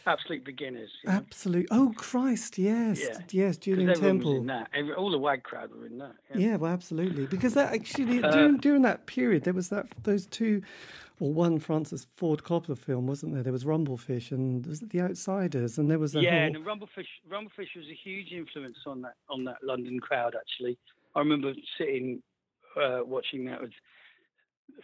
[0.09, 0.89] absolute beginners.
[1.03, 1.17] You know?
[1.17, 1.67] Absolute.
[1.71, 3.19] Oh Christ, yes, yeah.
[3.31, 4.45] yes, Julien Temple.
[4.73, 6.15] Every, all the wag crowd were in that.
[6.33, 7.27] Yeah, yeah well, absolutely.
[7.27, 10.61] Because that actually uh, during, during that period there was that those two,
[11.19, 13.43] or one Francis Ford Coppola film, wasn't there?
[13.43, 16.55] There was Rumblefish and was it The Outsiders, and there was a yeah, whole...
[16.55, 17.07] and Rumblefish.
[17.29, 20.35] Rumblefish was a huge influence on that on that London crowd.
[20.39, 20.77] Actually,
[21.15, 22.21] I remember sitting
[22.75, 23.71] uh, watching that with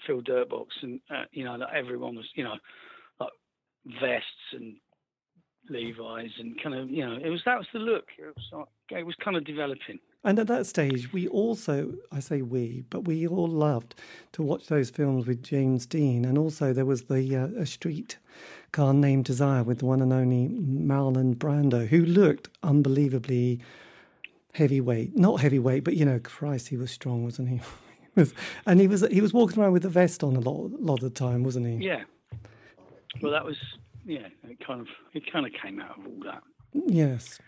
[0.05, 2.55] Phil Dirtbox, and uh, you know, everyone was you know
[3.19, 3.31] like
[4.01, 4.75] vests and
[5.69, 8.05] Levi's and kind of you know it was that was the look.
[8.17, 9.99] It was it was kind of developing.
[10.23, 13.93] And at that stage, we also, I say we, but we all loved
[14.31, 16.25] to watch those films with James Dean.
[16.25, 18.17] And also, there was the uh, a street
[18.71, 23.61] car named Desire with the one and only Marlon Brando, who looked unbelievably
[24.55, 25.15] heavyweight.
[25.15, 27.61] Not heavyweight, but you know, Christ, he was strong, wasn't he?
[28.65, 30.95] and he was he was walking around with a vest on a lot, a lot
[30.95, 31.85] of the time, wasn't he?
[31.85, 32.03] Yeah.
[33.21, 33.57] Well, that was
[34.05, 36.43] yeah, it kind of it kind of came out of all that.
[36.73, 37.39] Yes.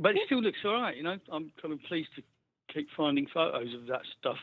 [0.00, 1.16] But it still looks all right, you know.
[1.32, 2.22] I'm kind of pleased to
[2.72, 4.36] keep finding photos of that stuff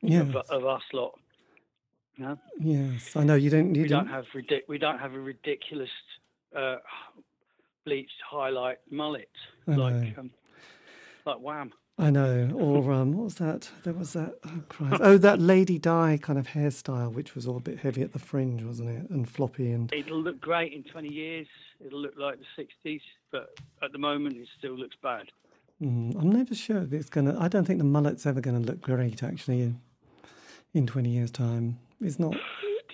[0.00, 0.22] Yes.
[0.28, 1.18] of, of us lot.
[2.18, 3.74] No, Yes, I know you don't.
[3.74, 5.90] You we didn't- don't have ridic- we don't have a ridiculous
[6.56, 6.76] uh,
[7.84, 9.28] bleached highlight mullet
[9.66, 10.30] like um,
[11.26, 11.72] like Wham.
[12.02, 12.50] I know.
[12.54, 13.70] Or um, what was that?
[13.84, 14.34] There was that.
[14.44, 15.00] Oh, Christ.
[15.00, 18.18] oh, that Lady Di kind of hairstyle, which was all a bit heavy at the
[18.18, 19.10] fringe, wasn't it?
[19.10, 21.46] And floppy and It'll look great in 20 years.
[21.84, 25.28] It'll look like the 60s, but at the moment it still looks bad.
[25.80, 27.36] Mm, I'm never sure if it's gonna.
[27.38, 29.80] I don't think the mullet's ever going to look great actually in,
[30.74, 31.78] in 20 years' time.
[32.00, 32.36] It's not.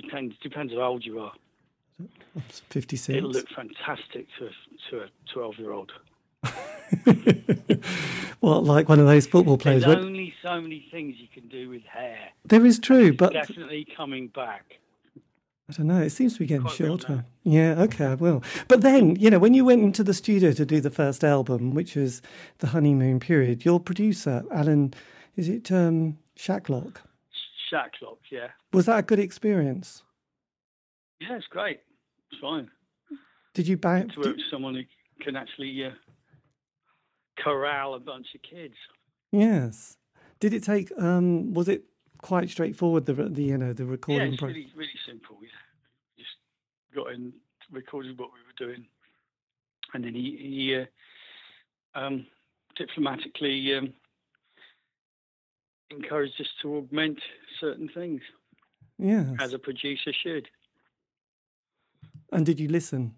[0.00, 1.32] Depends depends how old you are.
[1.98, 3.16] I'm 56.
[3.16, 4.50] It'll look fantastic to a,
[4.90, 5.92] to a 12 year old.
[8.40, 9.84] What, like one of those football players?
[9.84, 12.18] There's only so many things you can do with hair.
[12.44, 14.78] there is true, It's but definitely coming back.
[15.68, 16.00] I don't know.
[16.00, 17.24] It seems to be getting Quite well shorter.
[17.42, 18.42] Yeah, okay, I will.
[18.68, 21.74] But then, you know, when you went into the studio to do the first album,
[21.74, 22.22] which was
[22.58, 24.94] the honeymoon period, your producer, Alan,
[25.36, 26.98] is it um, Shacklock?
[27.72, 28.48] Shacklock, yeah.
[28.72, 30.04] Was that a good experience?
[31.20, 31.80] Yeah, it's great.
[32.30, 32.70] It's fine.
[33.52, 34.82] Did you ba- To work with someone who
[35.24, 35.90] can actually uh,
[37.42, 38.74] corral a bunch of kids.
[39.32, 39.96] Yes.
[40.40, 40.90] Did it take?
[40.98, 41.84] Um, was it
[42.18, 43.06] quite straightforward?
[43.06, 45.36] The the you know the Yeah, recording it's pro- really, really simple.
[45.40, 45.48] We
[46.16, 46.36] just
[46.94, 47.32] got in,
[47.70, 48.86] recorded what we were doing,
[49.94, 52.26] and then he, he uh, um,
[52.76, 53.92] diplomatically um,
[55.90, 57.18] encouraged us to augment
[57.60, 58.20] certain things,
[58.98, 60.48] Yeah, as a producer should.
[62.32, 63.14] And did you listen?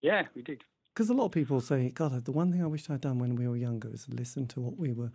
[0.00, 0.62] Yeah, we did.
[0.94, 3.34] Because a lot of people say, God, the one thing I wished I'd done when
[3.34, 5.10] we were younger is listen to what we were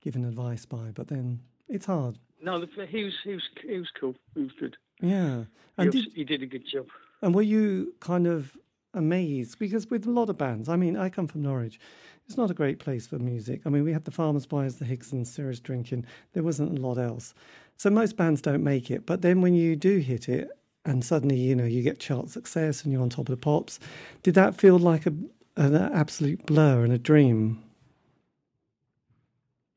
[0.00, 0.92] given advice by.
[0.94, 2.18] But then it's hard.
[2.40, 4.14] No, he was he was he was cool.
[4.34, 4.76] He was good.
[5.00, 5.38] Yeah.
[5.40, 5.46] He,
[5.82, 6.86] And was- did he did a good job.
[7.20, 8.56] and were you kind of
[8.92, 9.58] amazed?
[9.58, 11.80] Because with a lot of bands, I mean, I come from Norwich.
[12.26, 13.62] It's not a great place for music.
[13.66, 16.06] I mean, we had the Farmers Boys, the Higsons, Serious Drinking.
[16.32, 17.34] There wasn't a lot else.
[17.76, 19.04] So most bands don't make it.
[19.04, 20.48] But then when you do hit it,
[20.84, 23.78] and suddenly you know you get chart success and you're on top of the pops,
[24.22, 25.14] did that feel like a
[25.56, 27.62] an absolute blur and a dream?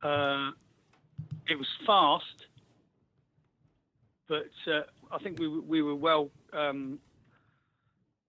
[0.01, 0.51] Uh,
[1.47, 2.47] it was fast,
[4.27, 6.99] but uh, I think we we were well um,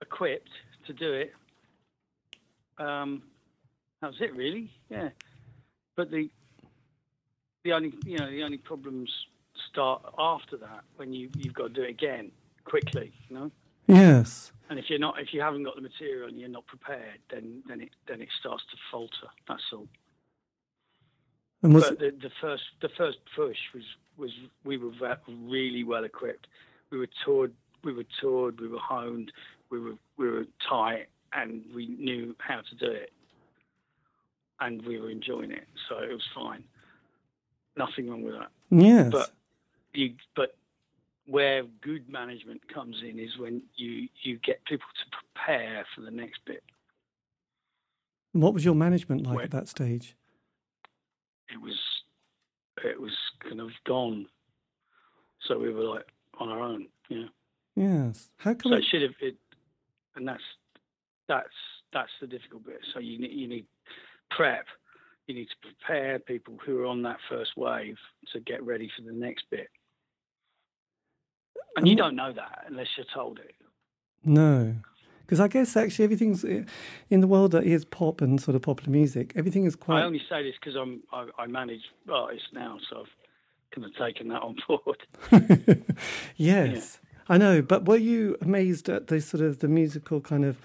[0.01, 0.51] equipped
[0.87, 1.33] to do it.
[2.79, 3.23] Um,
[4.01, 4.71] that was it, really.
[4.89, 5.11] Yeah,
[5.97, 6.31] but the
[7.65, 9.11] the only you know the only problems
[9.71, 12.31] start after that when you you've got to do it again
[12.69, 13.51] quickly, you know.
[13.87, 14.53] Yes.
[14.71, 17.63] And if you're not, if you haven't got the material and you're not prepared, then
[17.67, 19.29] then it then it starts to falter.
[19.49, 19.89] That's all.
[21.63, 23.85] And was but the, the first the first push was
[24.17, 24.31] was
[24.65, 24.91] we were
[25.27, 26.49] really well equipped.
[26.91, 29.33] We were toured, we were toured, we were honed,
[29.71, 33.13] we were we were tight, and we knew how to do it,
[34.61, 35.67] and we were enjoying it.
[35.89, 36.65] So it was fine.
[37.77, 38.51] Nothing wrong with that.
[38.71, 39.11] yes.
[39.11, 39.31] But
[39.95, 40.58] you but
[41.29, 46.11] where good management comes in is when you you get people to prepare for the
[46.11, 46.63] next bit.
[48.33, 50.17] what was your management like When- at that stage?
[51.51, 51.79] it was
[52.85, 54.27] it was kind of gone.
[55.47, 56.07] So we were like
[56.39, 57.27] on our own, Yeah.
[57.75, 58.31] Yes.
[58.39, 59.37] How come So it, it should have it,
[60.17, 60.43] and that's
[61.29, 61.49] that's
[61.93, 62.81] that's the difficult bit.
[62.93, 63.67] So you need you need
[64.31, 64.67] prep.
[65.27, 67.99] You need to prepare people who are on that first wave
[68.33, 69.69] to get ready for the next bit.
[71.77, 73.55] And you don't know that unless you're told it.
[74.25, 74.75] No.
[75.29, 76.63] Because I guess actually everything's eh,
[77.11, 79.33] in the world that is pop and sort of popular music.
[79.37, 80.01] Everything is quite.
[80.01, 83.15] I only say this because I'm I, I manage artists now, so I've
[83.73, 85.85] kind of taken that on board.
[86.37, 87.61] yes, I know.
[87.61, 90.57] But were you amazed at the sort of the musical kind of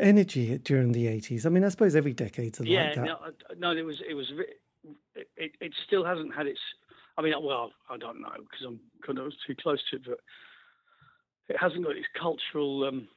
[0.00, 1.46] energy during the eighties?
[1.46, 3.04] I mean, I suppose every decade's a like yeah, that.
[3.04, 3.18] no,
[3.58, 4.32] no, it was it was
[5.14, 6.60] it, it still hasn't had its.
[7.18, 10.18] I mean, well, I don't know because I'm kind of too close to it, but
[11.48, 13.08] it hasn't got its cultural um,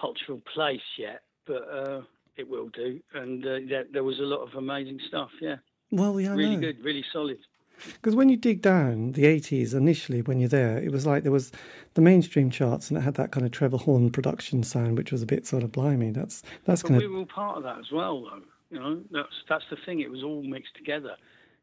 [0.00, 1.22] cultural place yet.
[1.46, 2.02] But uh,
[2.36, 5.30] it will do, and uh, there, there was a lot of amazing stuff.
[5.40, 5.56] Yeah,
[5.90, 6.60] Well, yeah, I really know.
[6.72, 7.38] good, really solid.
[7.84, 11.32] Because when you dig down the 80s, initially, when you're there, it was like there
[11.32, 11.52] was
[11.92, 15.20] the mainstream charts and it had that kind of Trevor Horn production sound, which was
[15.22, 16.10] a bit sort of blimey.
[16.10, 18.40] That's that's But kind we of were all part of that as well, though.
[18.70, 20.00] You know, that's that's the thing.
[20.00, 21.16] It was all mixed together.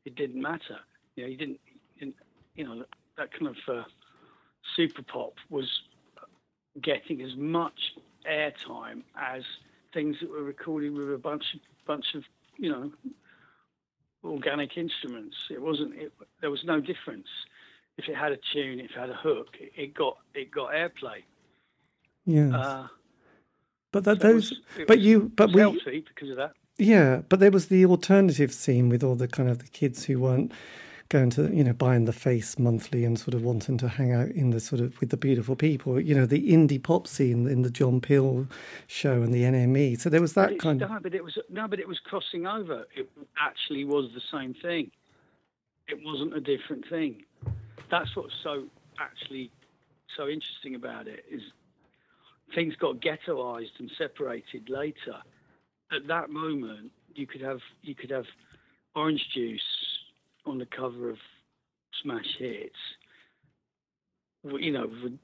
[0.05, 0.79] It didn't matter.
[1.15, 1.59] You know, you didn't,
[1.99, 2.15] didn't
[2.55, 2.83] you know,
[3.17, 3.83] that, kind of uh,
[4.75, 5.69] super pop was
[6.81, 7.93] getting as much
[8.29, 9.43] airtime as
[9.93, 12.23] things that were recorded with a bunch of bunch of
[12.57, 12.91] you know
[14.23, 15.35] organic instruments.
[15.49, 15.95] It wasn't.
[15.95, 17.27] It, there was no difference.
[17.97, 20.71] If it had a tune, if it had a hook, it, it got it got
[20.71, 21.23] airplay.
[22.25, 22.57] yeah.
[22.57, 22.87] Uh,
[23.91, 26.37] but that so it those, was- it but was- you, but we, healthy because of
[26.37, 26.53] that.
[26.79, 30.19] yeah, but there was the alternative scene with all the kind of the kids who
[30.19, 30.51] weren't
[31.13, 34.29] going to you know buying the face monthly and sort of wanting to hang out
[34.29, 35.99] in the sort of with the beautiful people.
[35.99, 38.47] You know the indie pop scene in the john peel
[38.87, 41.67] show and the nme so there was that kind no, of but it was no
[41.67, 42.85] but it was crossing over.
[42.95, 43.07] It
[43.39, 44.89] actually was the same thing.
[45.87, 47.23] It wasn't a different thing.
[47.91, 48.63] That's what's so
[48.99, 49.51] actually
[50.17, 51.43] so interesting about it is
[52.55, 55.17] things got ghettoized and separated later.
[55.91, 58.25] At that moment you could have you could have
[58.95, 59.61] orange juice
[60.45, 61.17] on the cover of
[62.01, 62.75] Smash Hits,
[64.43, 65.17] you know, with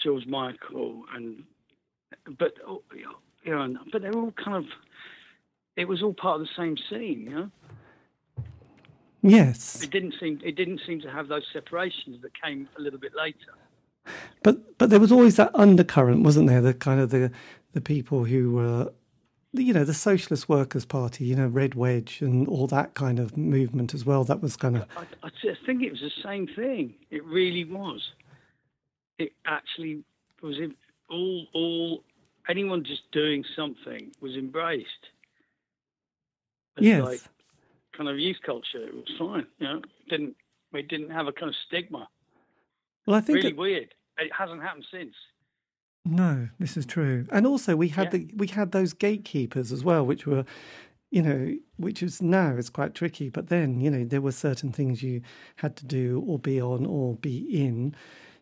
[0.00, 1.44] George Michael and
[2.38, 2.82] but oh,
[3.44, 4.64] you know, but they're all kind of
[5.76, 7.50] it was all part of the same scene, you know.
[9.22, 9.82] Yes.
[9.82, 13.12] It didn't seem it didn't seem to have those separations that came a little bit
[13.14, 13.54] later.
[14.42, 16.60] But but there was always that undercurrent, wasn't there?
[16.60, 17.30] The kind of the
[17.72, 18.92] the people who were
[19.52, 23.36] you know, the Socialist Workers' Party, you know, Red Wedge and all that kind of
[23.36, 24.24] movement as well.
[24.24, 24.86] That was kind of.
[24.96, 25.30] I, I
[25.66, 26.94] think it was the same thing.
[27.10, 28.00] It really was.
[29.18, 30.04] It actually
[30.42, 30.56] was
[31.10, 32.04] all, all,
[32.48, 34.86] anyone just doing something was embraced.
[36.76, 37.04] It's yes.
[37.04, 37.20] Like
[37.96, 38.86] kind of youth culture.
[38.86, 39.46] It was fine.
[39.58, 40.34] You know, didn't,
[40.72, 42.08] we didn't have a kind of stigma.
[43.06, 43.36] Well, I think.
[43.36, 43.94] Really weird.
[44.18, 45.14] It hasn't happened since.
[46.04, 47.26] No, this is true.
[47.30, 48.18] And also we had yeah.
[48.18, 50.44] the we had those gatekeepers as well, which were
[51.12, 53.28] you know, which is now is quite tricky.
[53.28, 55.20] But then, you know, there were certain things you
[55.56, 57.94] had to do or be on or be in.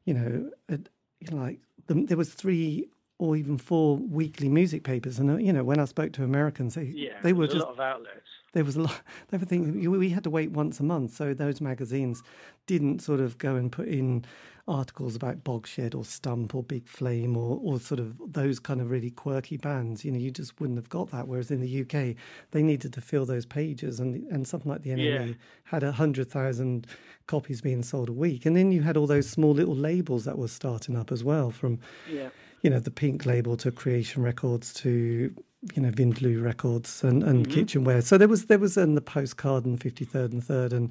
[0.05, 5.19] You know, you know like the, there was three or even four weekly music papers,
[5.19, 7.65] and uh, you know, when I spoke to Americans, they yeah, they were just a
[7.65, 8.21] lot of outlets.
[8.53, 9.01] There was a lot.
[9.29, 12.23] They were thinking we had to wait once a month, so those magazines
[12.67, 14.25] didn't sort of go and put in
[14.67, 18.91] articles about Bogshed or Stump or Big Flame or, or sort of those kind of
[18.91, 20.05] really quirky bands.
[20.05, 21.29] You know, you just wouldn't have got that.
[21.29, 22.17] Whereas in the UK,
[22.53, 25.35] they needed to fill those pages, and and something like the NME yeah.
[25.65, 26.87] had a hundred thousand
[27.27, 30.39] copies being sold a week, and then you had all those small little labels that
[30.39, 31.79] were starting up as well, from
[32.11, 32.31] yeah.
[32.63, 35.35] You know the Pink label to Creation Records to
[35.75, 37.53] you know Vindaloo Records and, and mm-hmm.
[37.53, 38.03] kitchenware.
[38.03, 40.91] So there was there was in the postcard and fifty third and third and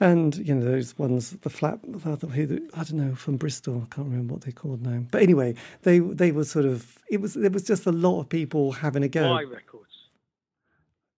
[0.00, 3.86] and you know those ones, the flat, I don't know, from Bristol.
[3.90, 5.04] I can't remember what they're called now.
[5.10, 8.28] But anyway, they they were sort of it was there was just a lot of
[8.28, 9.32] people having a go.
[9.32, 9.84] Y Records.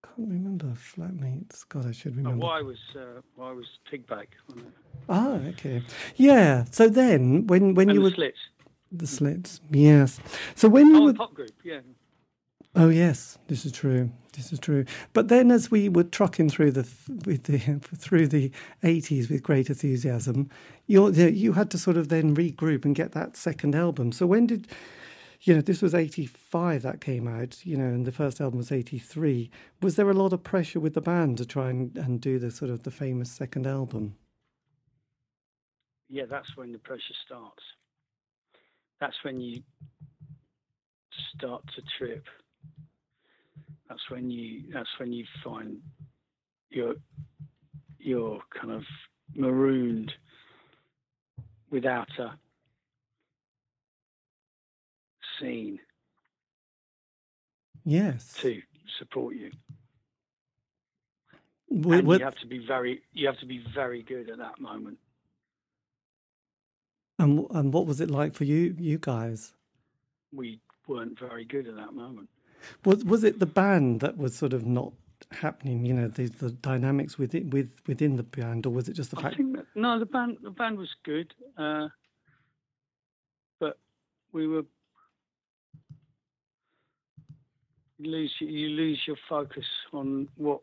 [0.04, 1.68] Can't remember flatmates.
[1.68, 2.44] God, I should remember.
[2.44, 4.26] Oh, Y was uh, Y was Pigbag.
[5.08, 5.82] Ah, okay,
[6.16, 6.64] yeah.
[6.70, 8.38] So then, when when and you the were slits,
[8.90, 10.20] the slits, yes.
[10.54, 11.80] So when you oh, were pop group, yeah.
[12.74, 14.10] Oh yes, this is true.
[14.34, 14.84] This is true.
[15.12, 16.88] But then, as we were trucking through the
[17.24, 17.58] with the
[17.96, 20.48] through the eighties with great enthusiasm,
[20.86, 24.12] you you had to sort of then regroup and get that second album.
[24.12, 24.68] So when did
[25.40, 27.64] you know this was eighty five that came out?
[27.66, 29.50] You know, and the first album was eighty three.
[29.82, 32.50] Was there a lot of pressure with the band to try and, and do the
[32.50, 34.16] sort of the famous second album?
[36.08, 37.62] Yeah, that's when the pressure starts.
[39.00, 39.62] That's when you
[41.36, 42.24] start to trip.
[43.88, 45.78] That's when you that's when you find
[46.70, 46.96] you're
[47.98, 48.82] you're kind of
[49.34, 50.12] marooned
[51.70, 52.38] without a
[55.40, 55.78] scene
[57.84, 58.34] yes.
[58.40, 58.60] to
[58.98, 59.50] support you.
[61.68, 64.38] What, and what, you have to be very you have to be very good at
[64.38, 64.98] that moment
[67.18, 69.52] and and what was it like for you you guys
[70.32, 72.28] we weren't very good at that moment
[72.84, 74.92] was was it the band that was sort of not
[75.30, 75.84] happening?
[75.84, 79.18] You know, the the dynamics within with within the band, or was it just the
[79.18, 79.36] I fact?
[79.38, 81.88] That, no, the band the band was good, uh,
[83.60, 83.78] but
[84.32, 84.64] we were
[87.98, 90.60] you lose you lose your focus on what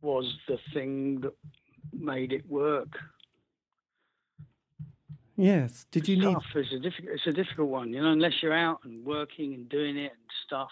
[0.00, 1.34] was the thing that
[1.92, 2.98] made it work.
[5.42, 5.86] Yes.
[5.90, 6.34] Did you need?
[6.34, 6.44] Tough.
[6.54, 7.14] It's a difficult.
[7.14, 8.12] It's a difficult one, you know.
[8.12, 10.70] Unless you're out and working and doing it and stuff,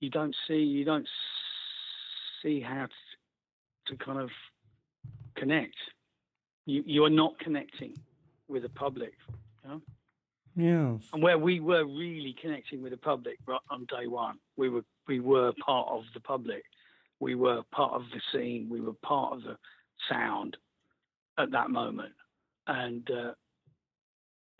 [0.00, 1.06] you don't see you don't
[2.42, 4.30] see how to, to kind of
[5.36, 5.74] connect.
[6.64, 7.94] You you are not connecting
[8.48, 9.12] with the public.
[9.62, 9.82] You know?
[10.56, 11.10] Yes.
[11.12, 14.84] And where we were really connecting with the public right on day one, we were
[15.06, 16.64] we were part of the public.
[17.20, 18.70] We were part of the scene.
[18.70, 19.58] We were part of the
[20.08, 20.56] sound
[21.36, 22.14] at that moment.
[22.66, 23.32] And uh,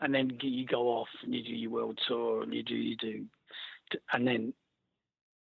[0.01, 2.97] and then you go off and you do your world tour and you do you
[2.97, 3.25] do,
[4.13, 4.53] and then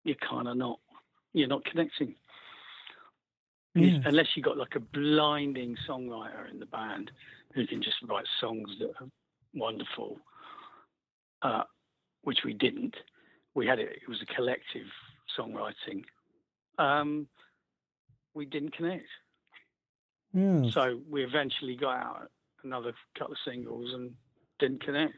[0.03, 0.79] you're kind of not
[1.33, 2.15] you're not connecting.
[3.73, 4.03] Yes.
[4.05, 7.09] Unless you got like a blinding songwriter in the band
[7.53, 9.07] who can just write songs that are
[9.53, 10.19] wonderful,
[11.41, 11.63] uh,
[12.23, 12.97] which we didn't.
[13.55, 14.87] We had it; it was a collective
[15.39, 16.03] songwriting.
[16.77, 17.27] Um,
[18.33, 19.07] we didn't connect.
[20.33, 20.69] Yeah.
[20.71, 22.31] So we eventually got out
[22.63, 24.11] another couple of singles and
[24.59, 25.15] didn't connect.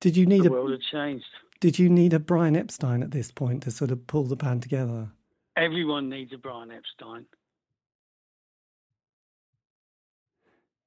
[0.00, 1.24] Did you need The a world had changed.
[1.60, 4.62] Did you need a Brian Epstein at this point to sort of pull the band
[4.62, 5.10] together?
[5.56, 7.26] Everyone needs a Brian Epstein.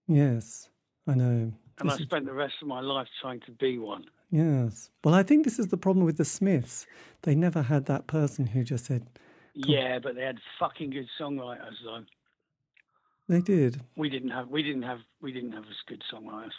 [0.07, 0.69] Yes,
[1.07, 1.51] I know.
[1.79, 4.05] And This I is- spent the rest of my life trying to be one.
[4.29, 4.89] Yes.
[5.03, 6.87] Well, I think this is the problem with the Smiths.
[7.23, 9.07] They never had that person who just said
[9.53, 12.05] Yeah, but they had fucking good songwriters though.
[13.31, 13.81] They did.
[13.95, 16.51] We didn't have we didn't have we didn't have as good songwriters.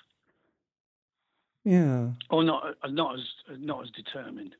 [1.64, 2.08] Yeah.
[2.30, 3.24] Or not uh, not as
[3.58, 4.56] not as determined.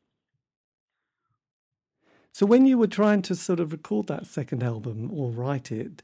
[2.34, 6.00] So when you were trying to sort of record that second album or write it,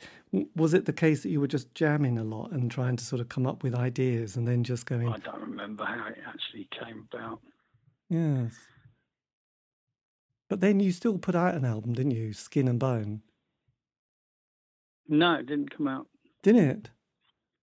[0.54, 3.20] was it the case that you were just jamming a lot and trying to sort
[3.22, 6.68] of come up with ideas and then just going, I don't remember how it actually
[6.70, 7.40] came about.
[8.10, 8.52] yes.
[10.50, 12.32] But then you still put out an album, didn't you?
[12.34, 13.22] Skin and Bone,
[15.08, 16.06] No, it didn't come out.
[16.42, 16.90] didn't it?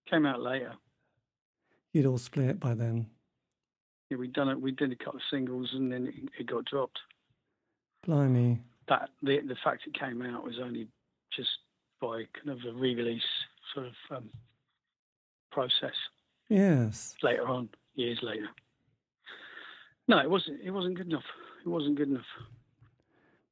[0.10, 0.74] Came out later.
[1.94, 3.08] You'd all split by then.
[4.10, 4.60] Yeah, we done it.
[4.62, 7.00] We did a couple of singles and then it, it got dropped.
[8.06, 8.60] Blimey.
[8.88, 10.88] That the the fact it came out was only
[11.36, 11.50] just
[12.00, 13.24] by kind of a re-release
[13.74, 14.30] sort of um,
[15.52, 15.96] process
[16.50, 17.16] Yes.
[17.24, 18.48] later on, years later.
[20.08, 20.62] No, it wasn't.
[20.64, 21.24] It wasn't good enough.
[21.66, 22.26] It wasn't good enough.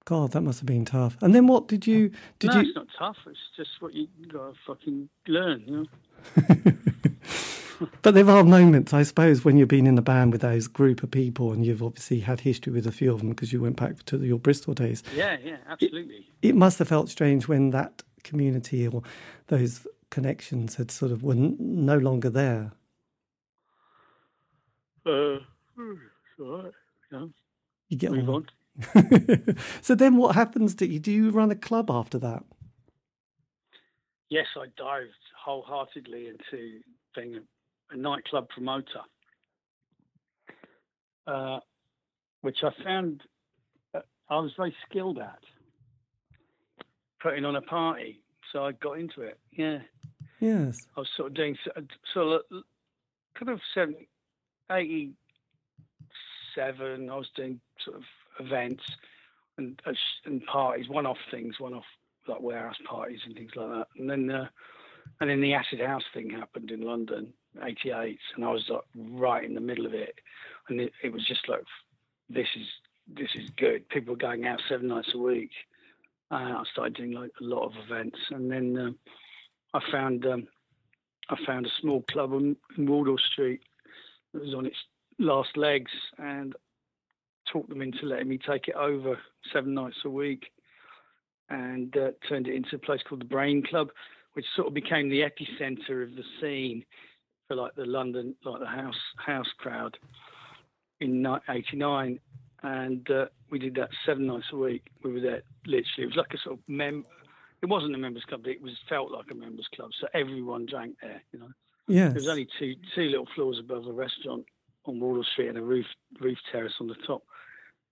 [0.06, 1.18] God, that must have been tough.
[1.22, 3.18] And then what did you did no, you it's not tough.
[3.26, 5.64] It's just what you gotta fucking learn.
[5.66, 5.88] You
[6.38, 6.64] know.
[8.02, 11.04] But there are moments, I suppose, when you've been in a band with those group
[11.04, 13.76] of people and you've obviously had history with a few of them because you went
[13.76, 15.04] back to your Bristol days.
[15.16, 16.28] Yeah, yeah, absolutely.
[16.42, 19.02] It must have felt strange when that community or
[19.48, 22.72] those connections had sort of were n- no longer there.
[25.06, 26.72] Uh, it's all right.
[27.12, 27.34] You
[27.90, 28.36] You get move on.
[28.36, 28.48] on.
[29.82, 31.00] so then, what happens to you?
[31.00, 32.44] Do you run a club after that?
[34.30, 35.10] Yes, I dived
[35.44, 36.80] wholeheartedly into
[37.16, 37.42] being a,
[37.94, 39.02] a nightclub promoter,
[41.28, 41.60] uh,
[42.42, 43.22] which I found
[43.94, 44.00] uh,
[44.30, 45.40] I was very skilled at
[47.22, 48.22] putting on a party.
[48.52, 49.40] So I got into it.
[49.52, 49.80] Yeah,
[50.40, 50.78] Yes.
[50.98, 51.72] I was sort of doing so-
[52.14, 52.64] sort of
[53.40, 54.08] kind of 70,
[54.72, 57.10] 87.
[57.10, 58.04] I was doing sort of
[58.40, 58.84] events
[59.58, 59.80] and
[60.26, 61.84] and parties, one-off things, one-off
[62.28, 63.88] like warehouse parties and things like that.
[63.98, 64.48] And then uh,
[65.20, 69.44] and then the acid house thing happened in London, '88, and I was like right
[69.44, 70.16] in the middle of it,
[70.70, 71.64] and it, it was just like
[72.30, 72.68] this is
[73.16, 73.88] this is good.
[73.90, 75.52] People were going out seven nights a week.
[76.32, 78.96] Uh, I started doing like a lot of events, and then um,
[79.74, 80.48] I found um,
[81.30, 83.62] I found a small club on in Wardour Street
[84.34, 84.78] that was on its
[85.20, 86.56] last legs, and
[87.54, 89.18] talked them into letting me take it over
[89.54, 90.52] seven nights a week,
[91.50, 93.90] and uh, turned it into a place called the Brain Club,
[94.34, 96.84] which sort of became the epicenter of the scene
[97.48, 99.98] for like the London, like the house house crowd
[101.00, 102.20] in '89,
[102.64, 104.84] and uh, we did that seven nights a week.
[105.04, 106.04] We were there literally.
[106.04, 107.06] It was like a sort of mem.
[107.62, 108.42] It wasn't a members club.
[108.44, 109.92] but It was felt like a members club.
[110.02, 111.22] So everyone drank there.
[111.32, 111.50] You know,
[111.88, 112.06] Yeah.
[112.08, 114.46] there was only two two little floors above a restaurant
[114.86, 115.86] on Wardour Street and a roof
[116.20, 117.24] roof terrace on the top,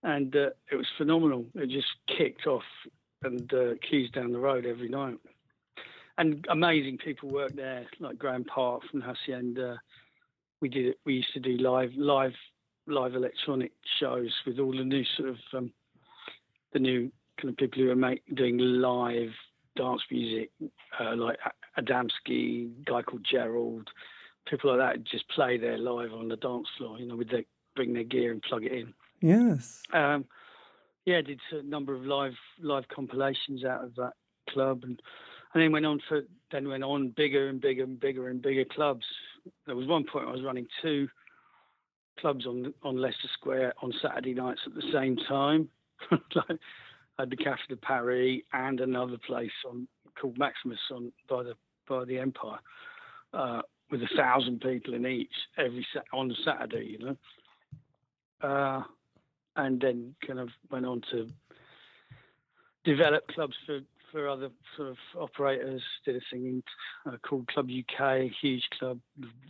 [0.02, 1.46] and uh, it was phenomenal.
[1.54, 2.64] It just kicked off
[3.22, 5.18] and uh, queues down the road every night,
[6.18, 9.80] and amazing people worked there, like Graeme Park from Hacienda.
[10.60, 10.96] We did it.
[11.04, 12.34] We used to do live live
[12.86, 15.72] live electronic shows with all the new sort of um,
[16.72, 19.30] the new kind of people who are make, doing live
[19.76, 20.50] dance music,
[21.00, 21.38] uh, like
[21.78, 23.88] Adamski, guy called Gerald,
[24.46, 27.44] people like that just play there live on the dance floor, you know, with their
[27.74, 28.92] bring their gear and plug it in.
[29.22, 29.82] Yes.
[29.92, 30.24] Um,
[31.04, 34.12] yeah, did a number of live live compilations out of that
[34.50, 35.00] club, and
[35.54, 38.64] and then went on for then went on bigger and bigger and bigger and bigger
[38.64, 39.04] clubs.
[39.66, 41.08] There was one point I was running two
[42.18, 45.68] clubs on on Leicester Square on Saturday nights at the same time.
[46.10, 46.58] like,
[47.18, 49.86] I had the Cafe de Paris and another place on
[50.20, 51.54] called Maximus on by the
[51.88, 52.58] by the Empire,
[53.34, 57.16] uh, with a thousand people in each every on Saturday, you know.
[58.40, 58.82] Uh,
[59.56, 61.28] and then kind of went on to
[62.84, 63.80] develop clubs for,
[64.10, 65.82] for other sort of operators.
[66.04, 66.62] Did a thing in,
[67.06, 68.98] uh, called Club UK, huge club,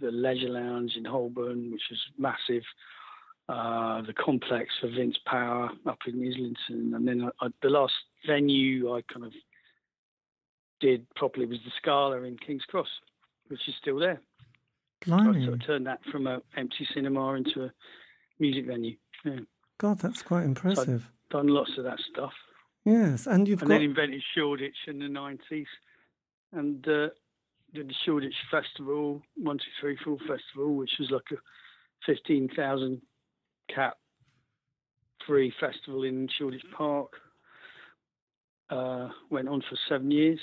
[0.01, 2.65] the Leisure Lounge in Holborn, which was massive.
[3.49, 7.93] Uh, the complex for Vince Power up in Islington, and then I, I, the last
[8.25, 9.33] venue I kind of
[10.81, 12.89] did properly was the Scala in King's Cross,
[13.49, 14.21] which is still there.
[15.11, 17.73] I sort of turned that from an empty cinema into a
[18.39, 18.97] music venue.
[19.25, 19.41] Yeah.
[19.83, 21.11] God, that's quite impressive.
[21.31, 22.33] Done lots of that stuff.
[22.85, 23.27] Yes.
[23.27, 25.67] And you've and got then invented Shoreditch in the 90s.
[26.53, 27.09] and uh,
[27.75, 31.37] did the Shoreditch Festival, one two three four festival, which was like a
[32.07, 33.03] fifteen thousand
[33.75, 33.97] cap
[35.27, 37.11] free festival in Shoreditch Park.
[38.71, 40.39] Uh, went on for seven years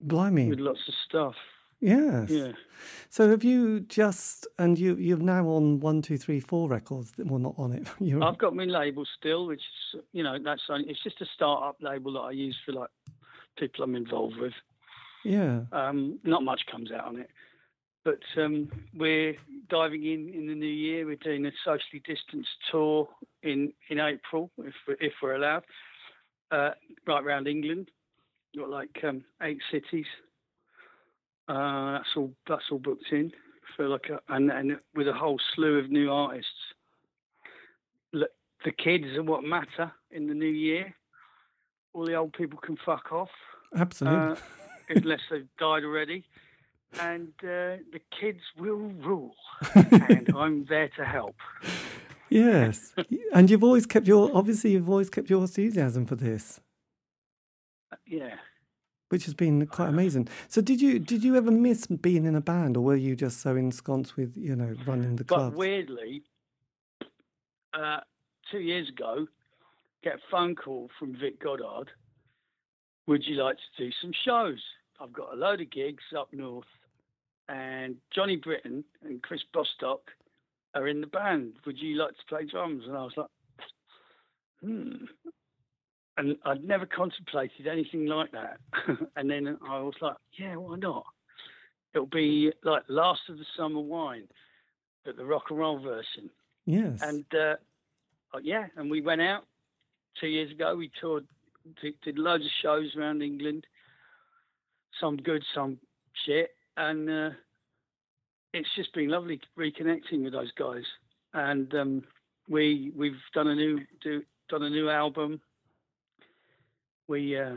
[0.00, 0.48] Blimey.
[0.50, 1.34] with lots of stuff.
[1.80, 2.30] Yes.
[2.30, 2.52] Yeah.
[3.08, 7.12] So have you just and you you've now on one, two, three, four records?
[7.16, 7.88] Well, not on it.
[8.00, 9.60] You're I've got my label still, which
[9.94, 12.90] is you know that's only, it's just a start-up label that I use for like
[13.58, 14.52] people I'm involved with.
[15.24, 15.60] yeah.
[15.72, 17.30] Um, not much comes out on it,
[18.04, 19.36] but um, we're
[19.68, 21.06] diving in in the new year.
[21.06, 23.08] We're doing a socially distanced tour
[23.42, 25.64] in in April, if we're, if we're allowed,
[26.50, 26.70] uh,
[27.06, 27.90] right around England.
[28.56, 30.06] Got like um, eight cities.
[31.48, 33.32] Uh, that's all that's all booked in
[33.76, 36.50] for like a, and and with a whole slew of new artists.
[38.12, 38.30] Look,
[38.64, 40.94] the kids are what matter in the new year.
[41.94, 43.30] All the old people can fuck off
[43.74, 44.18] Absolutely.
[44.18, 44.36] uh,
[44.90, 46.24] unless they've died already.
[47.00, 49.34] And uh, the kids will rule,
[49.74, 51.36] and I'm there to help.
[52.30, 52.94] yes.
[53.34, 56.60] and you've always kept your obviously you've always kept your enthusiasm for this.
[58.06, 58.36] Yeah,
[59.08, 60.28] which has been quite amazing.
[60.48, 63.40] So, did you did you ever miss being in a band, or were you just
[63.40, 65.52] so ensconced with you know running the club?
[65.52, 66.22] but weirdly,
[67.74, 68.00] uh,
[68.50, 69.26] two years ago,
[70.02, 71.90] get a phone call from Vic Godard.
[73.06, 74.60] Would you like to do some shows?
[75.00, 76.66] I've got a load of gigs up north,
[77.48, 80.02] and Johnny Britton and Chris Bostock
[80.74, 81.54] are in the band.
[81.64, 82.84] Would you like to play drums?
[82.86, 83.28] And I was like,
[84.60, 85.04] hmm.
[86.18, 88.58] And I'd never contemplated anything like that.
[89.16, 91.06] and then I was like, yeah, why not?
[91.94, 94.28] It'll be like Last of the Summer Wine,
[95.04, 96.28] but the rock and roll version.
[96.66, 96.98] yes.
[97.02, 97.54] And uh,
[98.34, 99.44] uh, yeah, and we went out
[100.20, 100.76] two years ago.
[100.76, 101.26] We toured,
[101.80, 103.66] did, did loads of shows around England.
[105.00, 105.78] Some good, some
[106.26, 107.30] shit, and uh,
[108.52, 110.84] it's just been lovely reconnecting with those guys.
[111.32, 112.02] And um,
[112.48, 115.40] we we've done a new do, done a new album.
[117.08, 117.56] We uh,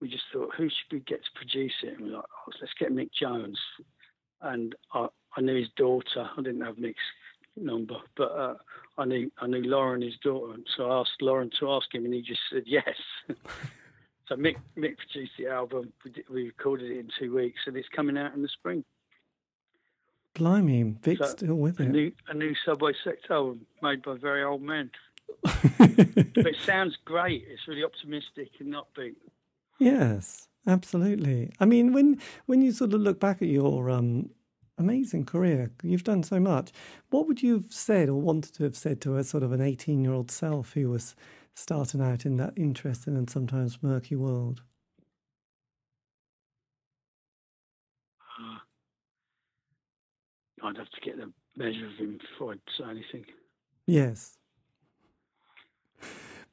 [0.00, 1.94] we just thought, who should we get to produce it?
[1.96, 3.58] And we were like, oh, let's get Mick Jones.
[4.42, 6.28] And I, I knew his daughter.
[6.36, 6.98] I didn't have Mick's
[7.56, 8.54] number, but uh,
[8.98, 10.56] I knew I knew Lauren, his daughter.
[10.76, 12.84] So I asked Lauren to ask him, and he just said yes.
[14.28, 15.92] so Mick Mick produced the album.
[16.04, 18.84] We, did, we recorded it in two weeks, and it's coming out in the spring.
[20.34, 21.90] Blimey, Vic's So, still with A it.
[21.90, 24.90] new a new Subway Sect album made by very old men.
[26.42, 27.44] But it sounds great.
[27.48, 29.16] It's really optimistic and upbeat.
[29.78, 31.52] yes, absolutely.
[31.60, 34.30] I mean, when when you sort of look back at your um,
[34.78, 36.72] amazing career, you've done so much.
[37.10, 39.60] What would you have said or wanted to have said to a sort of an
[39.60, 41.14] eighteen-year-old self who was
[41.54, 44.62] starting out in that interesting and sometimes murky world?
[48.38, 48.58] Uh,
[50.66, 53.24] I'd have to get the measure of him before I'd say anything.
[53.86, 54.36] Yes.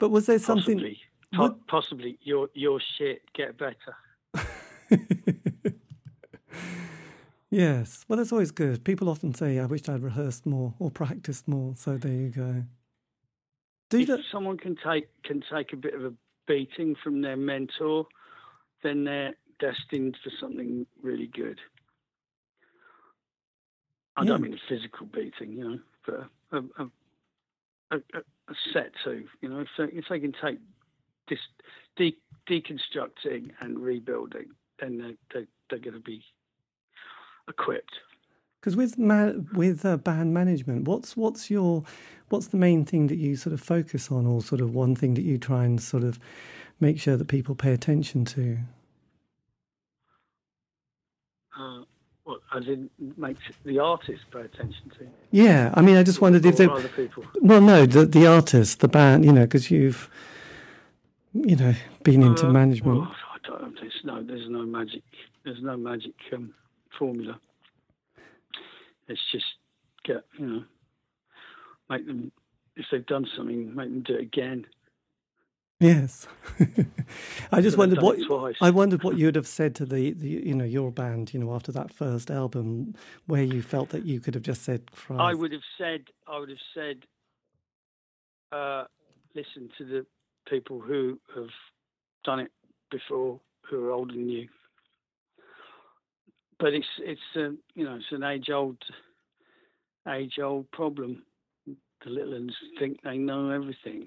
[0.01, 0.79] But was there something?
[0.79, 0.99] Possibly,
[1.35, 3.95] po- possibly your your shit get better.
[7.51, 8.03] yes.
[8.07, 8.83] Well, that's always good.
[8.83, 12.63] People often say, "I wish I'd rehearsed more or practiced more." So there you go.
[13.91, 14.21] Do if that.
[14.31, 16.13] someone can take can take a bit of a
[16.47, 18.07] beating from their mentor,
[18.81, 21.59] then they're destined for something really good.
[24.17, 26.85] I don't mean a physical beating, you know, but a,
[27.91, 28.21] a, a
[28.73, 30.59] set to, you know, if they, if they can take
[31.29, 31.39] this
[31.95, 32.17] de-
[32.49, 34.47] deconstructing and rebuilding,
[34.79, 36.23] then they're, they're, they're going to be
[37.47, 37.93] equipped.
[38.59, 38.95] Because with
[39.53, 41.83] with uh, band management, what's what's your
[42.29, 45.15] what's the main thing that you sort of focus on, or sort of one thing
[45.15, 46.19] that you try and sort of
[46.79, 48.59] make sure that people pay attention to?
[52.25, 55.07] Well, I didn't make the artist pay attention to.
[55.31, 56.71] Yeah, I mean, I just wondered if or there.
[56.71, 57.25] other people.
[57.41, 60.09] Well, no, the the artist, the band, you know, because you've,
[61.33, 62.99] you know, been into Uh, management.
[62.99, 65.01] well, I don't, there's no, there's no magic.
[65.43, 66.53] There's no magic um,
[66.97, 67.39] formula.
[69.07, 69.45] It's just
[70.03, 70.63] get, you know,
[71.89, 72.31] make them.
[72.77, 74.65] If they've done something, make them do it again.
[75.81, 76.27] Yes,
[77.51, 78.55] I just wondered what twice.
[78.61, 81.39] I wondered what you would have said to the, the you know your band, you
[81.39, 82.93] know, after that first album,
[83.25, 86.49] where you felt that you could have just said, I would have said, I would
[86.49, 86.97] have said,
[88.51, 88.83] uh,
[89.33, 90.05] listen to the
[90.47, 91.49] people who have
[92.23, 92.51] done it
[92.91, 94.49] before, who are older than you.
[96.59, 98.77] But it's it's a you know it's an age old
[100.07, 101.23] age old problem.
[101.65, 104.05] The little ones think they know everything.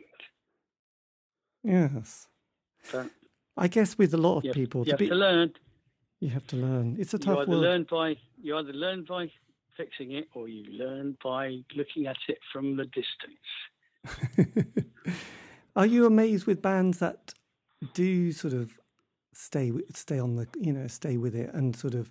[1.64, 2.28] Yes.
[2.92, 3.10] But
[3.56, 5.52] I guess with a lot of You have, people, you to have be- to learn.
[6.20, 6.96] you have to learn.
[6.98, 7.62] It's a You tough either world.
[7.62, 9.30] learn by you either learn by
[9.76, 13.48] fixing it, or you learn by looking at it from the distance.
[15.76, 17.34] Are you amazed with bands that
[17.94, 18.78] do sort of
[19.32, 22.10] stay stay on the you know stay with it and sort of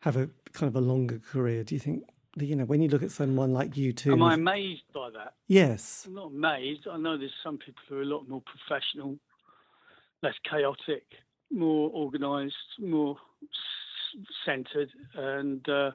[0.00, 1.64] have a kind of a longer career?
[1.64, 2.04] Do you think
[2.46, 4.12] you know when you look at someone like U2.
[4.12, 5.34] Am I amazed by that?
[5.46, 6.04] Yes.
[6.06, 6.86] I'm not amazed.
[6.90, 9.18] I know there's some people who are a lot more professional,
[10.22, 11.04] less chaotic,
[11.50, 15.90] more organised, more s- centred, and uh,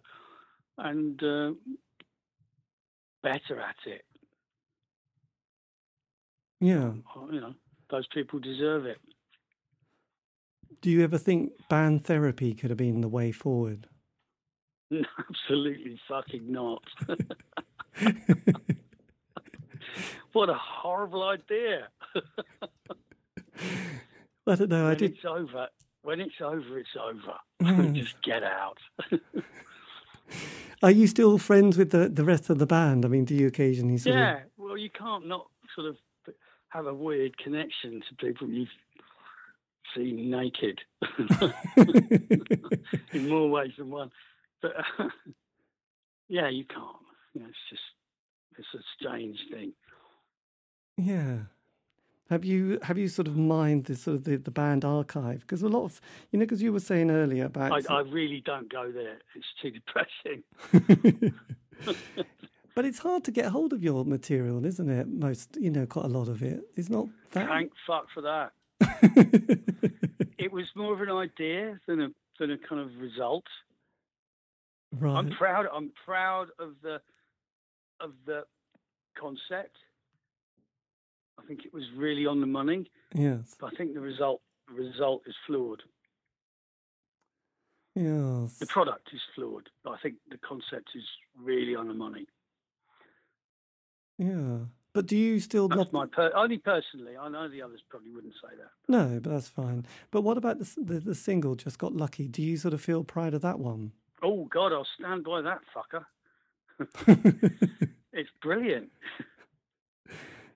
[0.78, 1.52] and uh,
[3.22, 4.04] better at it.
[6.60, 6.94] Yeah.
[7.32, 7.54] You know,
[7.90, 8.98] those people deserve it.
[10.82, 13.88] Do you ever think band therapy could have been the way forward?
[15.30, 16.84] Absolutely fucking not.
[20.34, 21.88] what a horrible idea.
[24.46, 24.86] I don't know.
[24.86, 25.12] I when did.
[25.12, 25.68] it's over,
[26.02, 27.38] when it's over, it's over.
[27.62, 27.76] Yes.
[27.76, 27.94] Hmm.
[27.94, 28.78] Just get out.
[30.84, 33.06] Are you still friends with the, the rest of the band?
[33.06, 34.42] I mean, do you occasionally yeah.
[34.58, 35.96] Well, you can't not sort of
[36.70, 38.68] have a weird connection to people you've
[39.96, 40.80] seen naked
[43.14, 44.12] in more ways than one.
[44.64, 44.72] But
[46.30, 46.98] yeah, you can't.
[47.36, 47.84] You know, it's just
[48.58, 49.74] it's a strange thing.
[50.98, 51.38] yeah.
[52.30, 55.42] Have you have you sort of mined the sort of the, the band archive?
[55.42, 56.02] Because a lot of
[56.32, 59.18] you know, because you were saying earlier about I, I really don't go there.
[59.36, 60.44] It's too depressing.
[62.76, 65.08] but it's hard to get hold of your material, isn't it?
[65.10, 66.62] Most you know, quite a lot of it.
[66.78, 67.50] It's not that.
[67.50, 68.54] Thank fuck for that.
[70.44, 73.46] It was more of an idea than a than a kind of result.
[75.00, 75.18] Right.
[75.18, 75.68] I'm proud.
[75.74, 77.02] I'm proud of the
[78.00, 78.44] of the
[79.20, 79.78] concept.
[81.40, 83.56] I think it was really on the money, yes.
[83.60, 85.82] but I think the result the result is flawed.
[87.96, 88.58] Yes.
[88.58, 91.04] The product is flawed, but I think the concept is
[91.40, 92.28] really on the money.
[94.18, 94.60] Yeah.
[94.94, 97.18] But do you still That's love my per- only personally.
[97.18, 98.70] I know the others probably wouldn't say that.
[98.88, 99.86] No, but that's fine.
[100.12, 102.28] But what about the, the the single just got lucky?
[102.28, 103.92] Do you sort of feel pride of that one?
[104.24, 106.06] Oh God, I'll stand by that fucker.
[108.16, 108.92] It's brilliant.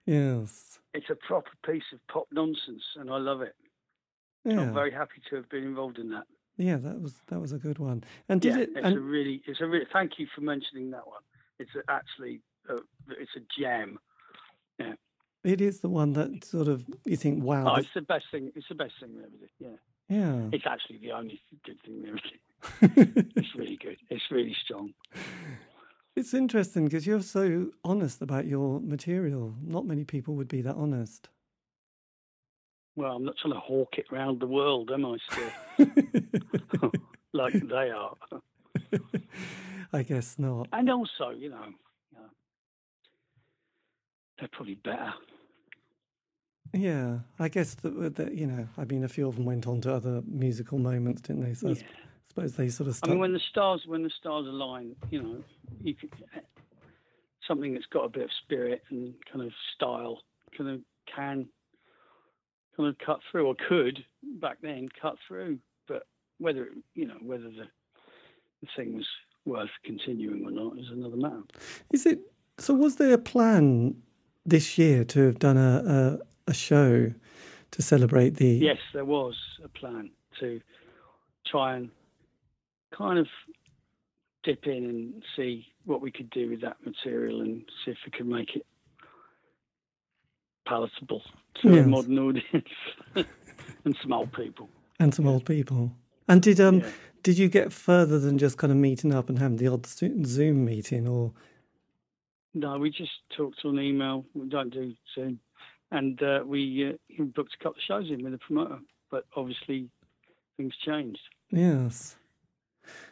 [0.06, 0.78] yes.
[0.94, 3.56] It's a proper piece of pop nonsense, and I love it.
[4.46, 4.62] Yeah.
[4.62, 6.26] I'm very happy to have been involved in that.
[6.58, 8.04] Yeah, that was that was a good one.
[8.30, 8.70] And did yeah, it?
[8.76, 9.86] it's And a really, it's a really.
[9.92, 11.22] Thank you for mentioning that one.
[11.60, 12.76] It's a, actually, a,
[13.20, 14.00] it's a gem.
[14.80, 14.94] Yeah.
[15.44, 18.26] it is the one that sort of you think, wow, Oh, that- it's the best
[18.32, 18.52] thing.
[18.56, 19.50] It's the best thing we ever did.
[19.60, 19.78] Yeah,
[20.10, 20.50] yeah.
[20.52, 23.28] it's actually the only good thing ever did.
[23.36, 23.98] It's really good.
[24.10, 24.94] It's really strong.
[26.16, 29.56] it's interesting because you're so honest about your material.
[29.62, 31.30] Not many people would be that honest.
[32.96, 35.18] Well, I'm not trying to hawk it round the world, am I?
[35.30, 35.52] Still,
[37.34, 38.16] like they are.
[39.94, 40.68] I guess not.
[40.74, 41.66] And also, you know,
[42.12, 42.30] you know,
[44.40, 45.14] they're probably better.
[46.74, 49.94] Yeah, I guess that, you know, I mean, a few of them went on to
[49.94, 51.54] other musical moments, didn't they?
[51.54, 51.76] So I
[52.28, 55.44] suppose they sort of I mean, when the stars when the stars align, you know,
[55.82, 56.40] you could, uh,
[57.48, 60.22] something that's got a bit of spirit and kind of style
[60.58, 60.82] kind of
[61.14, 61.48] can
[62.76, 64.04] kind of cut through, or could
[64.40, 65.60] back then cut through.
[65.88, 66.04] But
[66.38, 67.68] whether you know whether the
[68.62, 69.08] the thing was
[69.46, 71.44] worth continuing or not is another matter.
[71.92, 72.20] Is it
[72.58, 72.74] so?
[72.74, 73.96] Was there a plan
[74.46, 77.12] this year to have done a a, show
[77.72, 78.48] to celebrate the?
[78.48, 80.62] Yes, there was a plan to
[81.46, 81.90] try and
[82.98, 83.28] kind of
[84.44, 88.12] dip in and see what we could do with that material and see if we
[88.12, 88.66] could make it
[90.68, 91.22] palatable
[91.62, 91.86] to Yes.
[91.86, 92.70] a modern audience
[93.16, 94.70] and some old people.
[95.00, 95.92] and some old people.
[96.28, 96.92] And did um Yeah.
[97.24, 100.66] did you get further than just kind of meeting up and having the odd Zoom
[100.66, 101.34] meeting, or
[102.54, 104.26] No, we just talked on email.
[104.34, 105.40] We don't do Zoom.
[105.92, 108.80] And uh, we uh, booked a couple of shows in with the promoter,
[109.10, 109.90] but obviously
[110.58, 111.20] things changed.
[111.52, 112.16] yes?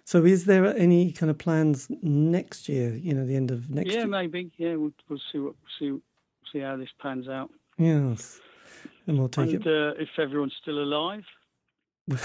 [0.04, 2.96] So is there any kind of plans next year?
[2.96, 3.96] You know, the end of next year.
[3.96, 4.08] yeah, year.
[4.08, 4.52] maybe.
[4.58, 6.00] Yeah, we'll, we'll see what see
[6.52, 7.50] see how this pans out.
[7.78, 8.40] Yes,
[9.08, 11.24] and we'll take and uh, if everyone's still alive.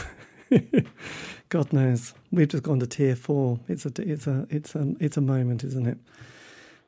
[1.49, 2.15] God knows.
[2.31, 3.59] We've just gone to tier four.
[3.69, 5.99] It's a it's a it's a it's a moment, isn't it?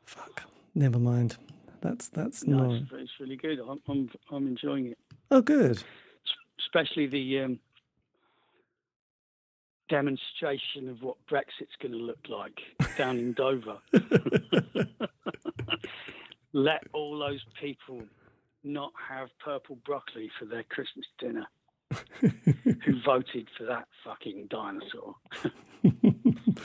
[0.05, 0.45] Fuck.
[0.75, 1.37] Never mind.
[1.83, 2.75] That's that's no, no.
[2.75, 3.59] it's, it's really good.
[3.59, 4.99] I'm, I'm I'm enjoying it,
[5.31, 5.83] Oh, good.
[6.61, 7.59] Especially the um,
[9.89, 12.61] demonstration of what Brexit's going to look like
[12.97, 13.79] down in Dover.
[16.53, 18.03] Let all those people
[18.63, 21.47] not have purple broccoli for their Christmas dinner.
[22.21, 25.15] Who voted for that fucking dinosaur.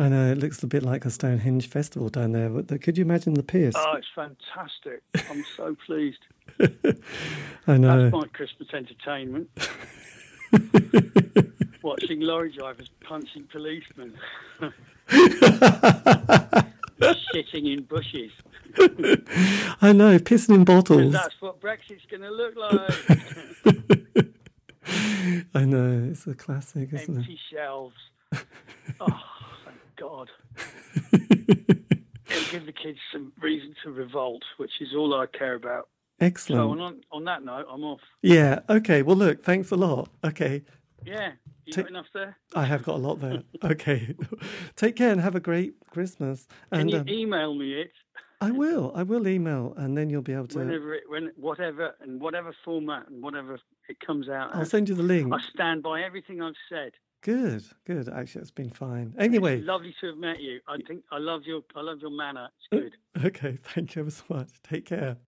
[0.00, 2.48] I know it looks a bit like a Stonehenge festival down there.
[2.48, 3.74] But could you imagine the pierce?
[3.76, 5.02] Oh, it's fantastic!
[5.30, 6.20] I'm so pleased.
[7.66, 8.04] I know.
[8.04, 9.50] That's my Christmas entertainment.
[11.82, 14.14] Watching lorry drivers punching policemen.
[17.10, 18.32] Shitting in bushes.
[19.82, 21.12] I know, pissing in bottles.
[21.12, 24.28] that's what Brexit's going to look like.
[25.54, 27.18] I know, it's a classic, isn't it?
[27.18, 27.94] Empty shelves.
[29.00, 29.06] Oh,
[29.64, 30.28] thank God.
[31.12, 35.88] It'll give the kids some reason to revolt, which is all I care about.
[36.20, 36.80] So Excellent.
[36.80, 38.00] on, on that note, I'm off.
[38.22, 39.02] Yeah, okay.
[39.02, 40.10] Well, look, thanks a lot.
[40.24, 40.62] Okay.
[41.04, 41.32] Yeah.
[41.64, 42.36] You Ta- got enough there?
[42.54, 43.42] I have got a lot there.
[43.64, 44.14] Okay.
[44.76, 46.46] Take care and have a great Christmas.
[46.72, 47.92] Can And you um, email me it
[48.40, 48.92] I will.
[48.94, 50.58] I will email and then you'll be able to.
[50.58, 54.54] whenever it, when whatever and whatever format and whatever it comes out?
[54.54, 55.32] I'll send you the link.
[55.32, 56.92] I stand by everything I've said.
[57.22, 58.08] Good, good.
[58.08, 59.14] Actually, it's been fine.
[59.18, 60.60] Anyway, It's lovely to have met you.
[60.66, 62.48] I think I love your I love your manner.
[62.72, 63.26] It's good.
[63.26, 63.58] okay.
[63.62, 64.48] Thank you ever so much.
[64.62, 65.18] Take care.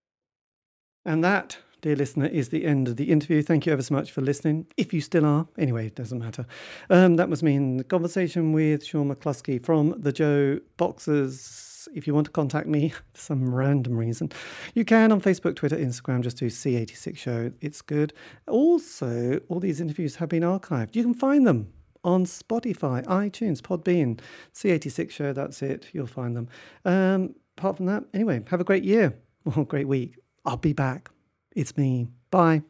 [1.04, 3.42] And that, dear listener, is the end of the interview.
[3.42, 4.68] Thank you ever so much for listening.
[4.78, 6.46] If you still are, anyway, it doesn't matter.
[6.88, 11.68] Um, that was me in the conversation with Sean McLusky from the Joe Boxers.
[11.94, 14.30] If you want to contact me for some random reason,
[14.74, 16.22] you can on Facebook, Twitter, Instagram.
[16.22, 17.52] Just do C86 Show.
[17.60, 18.12] It's good.
[18.48, 20.94] Also, all these interviews have been archived.
[20.94, 21.72] You can find them
[22.04, 24.20] on Spotify, iTunes, Podbean,
[24.54, 25.32] C86 Show.
[25.32, 25.88] That's it.
[25.92, 26.48] You'll find them.
[26.84, 29.16] Um, apart from that, anyway, have a great year
[29.56, 30.16] or great week.
[30.44, 31.10] I'll be back.
[31.54, 32.08] It's me.
[32.30, 32.62] Bye.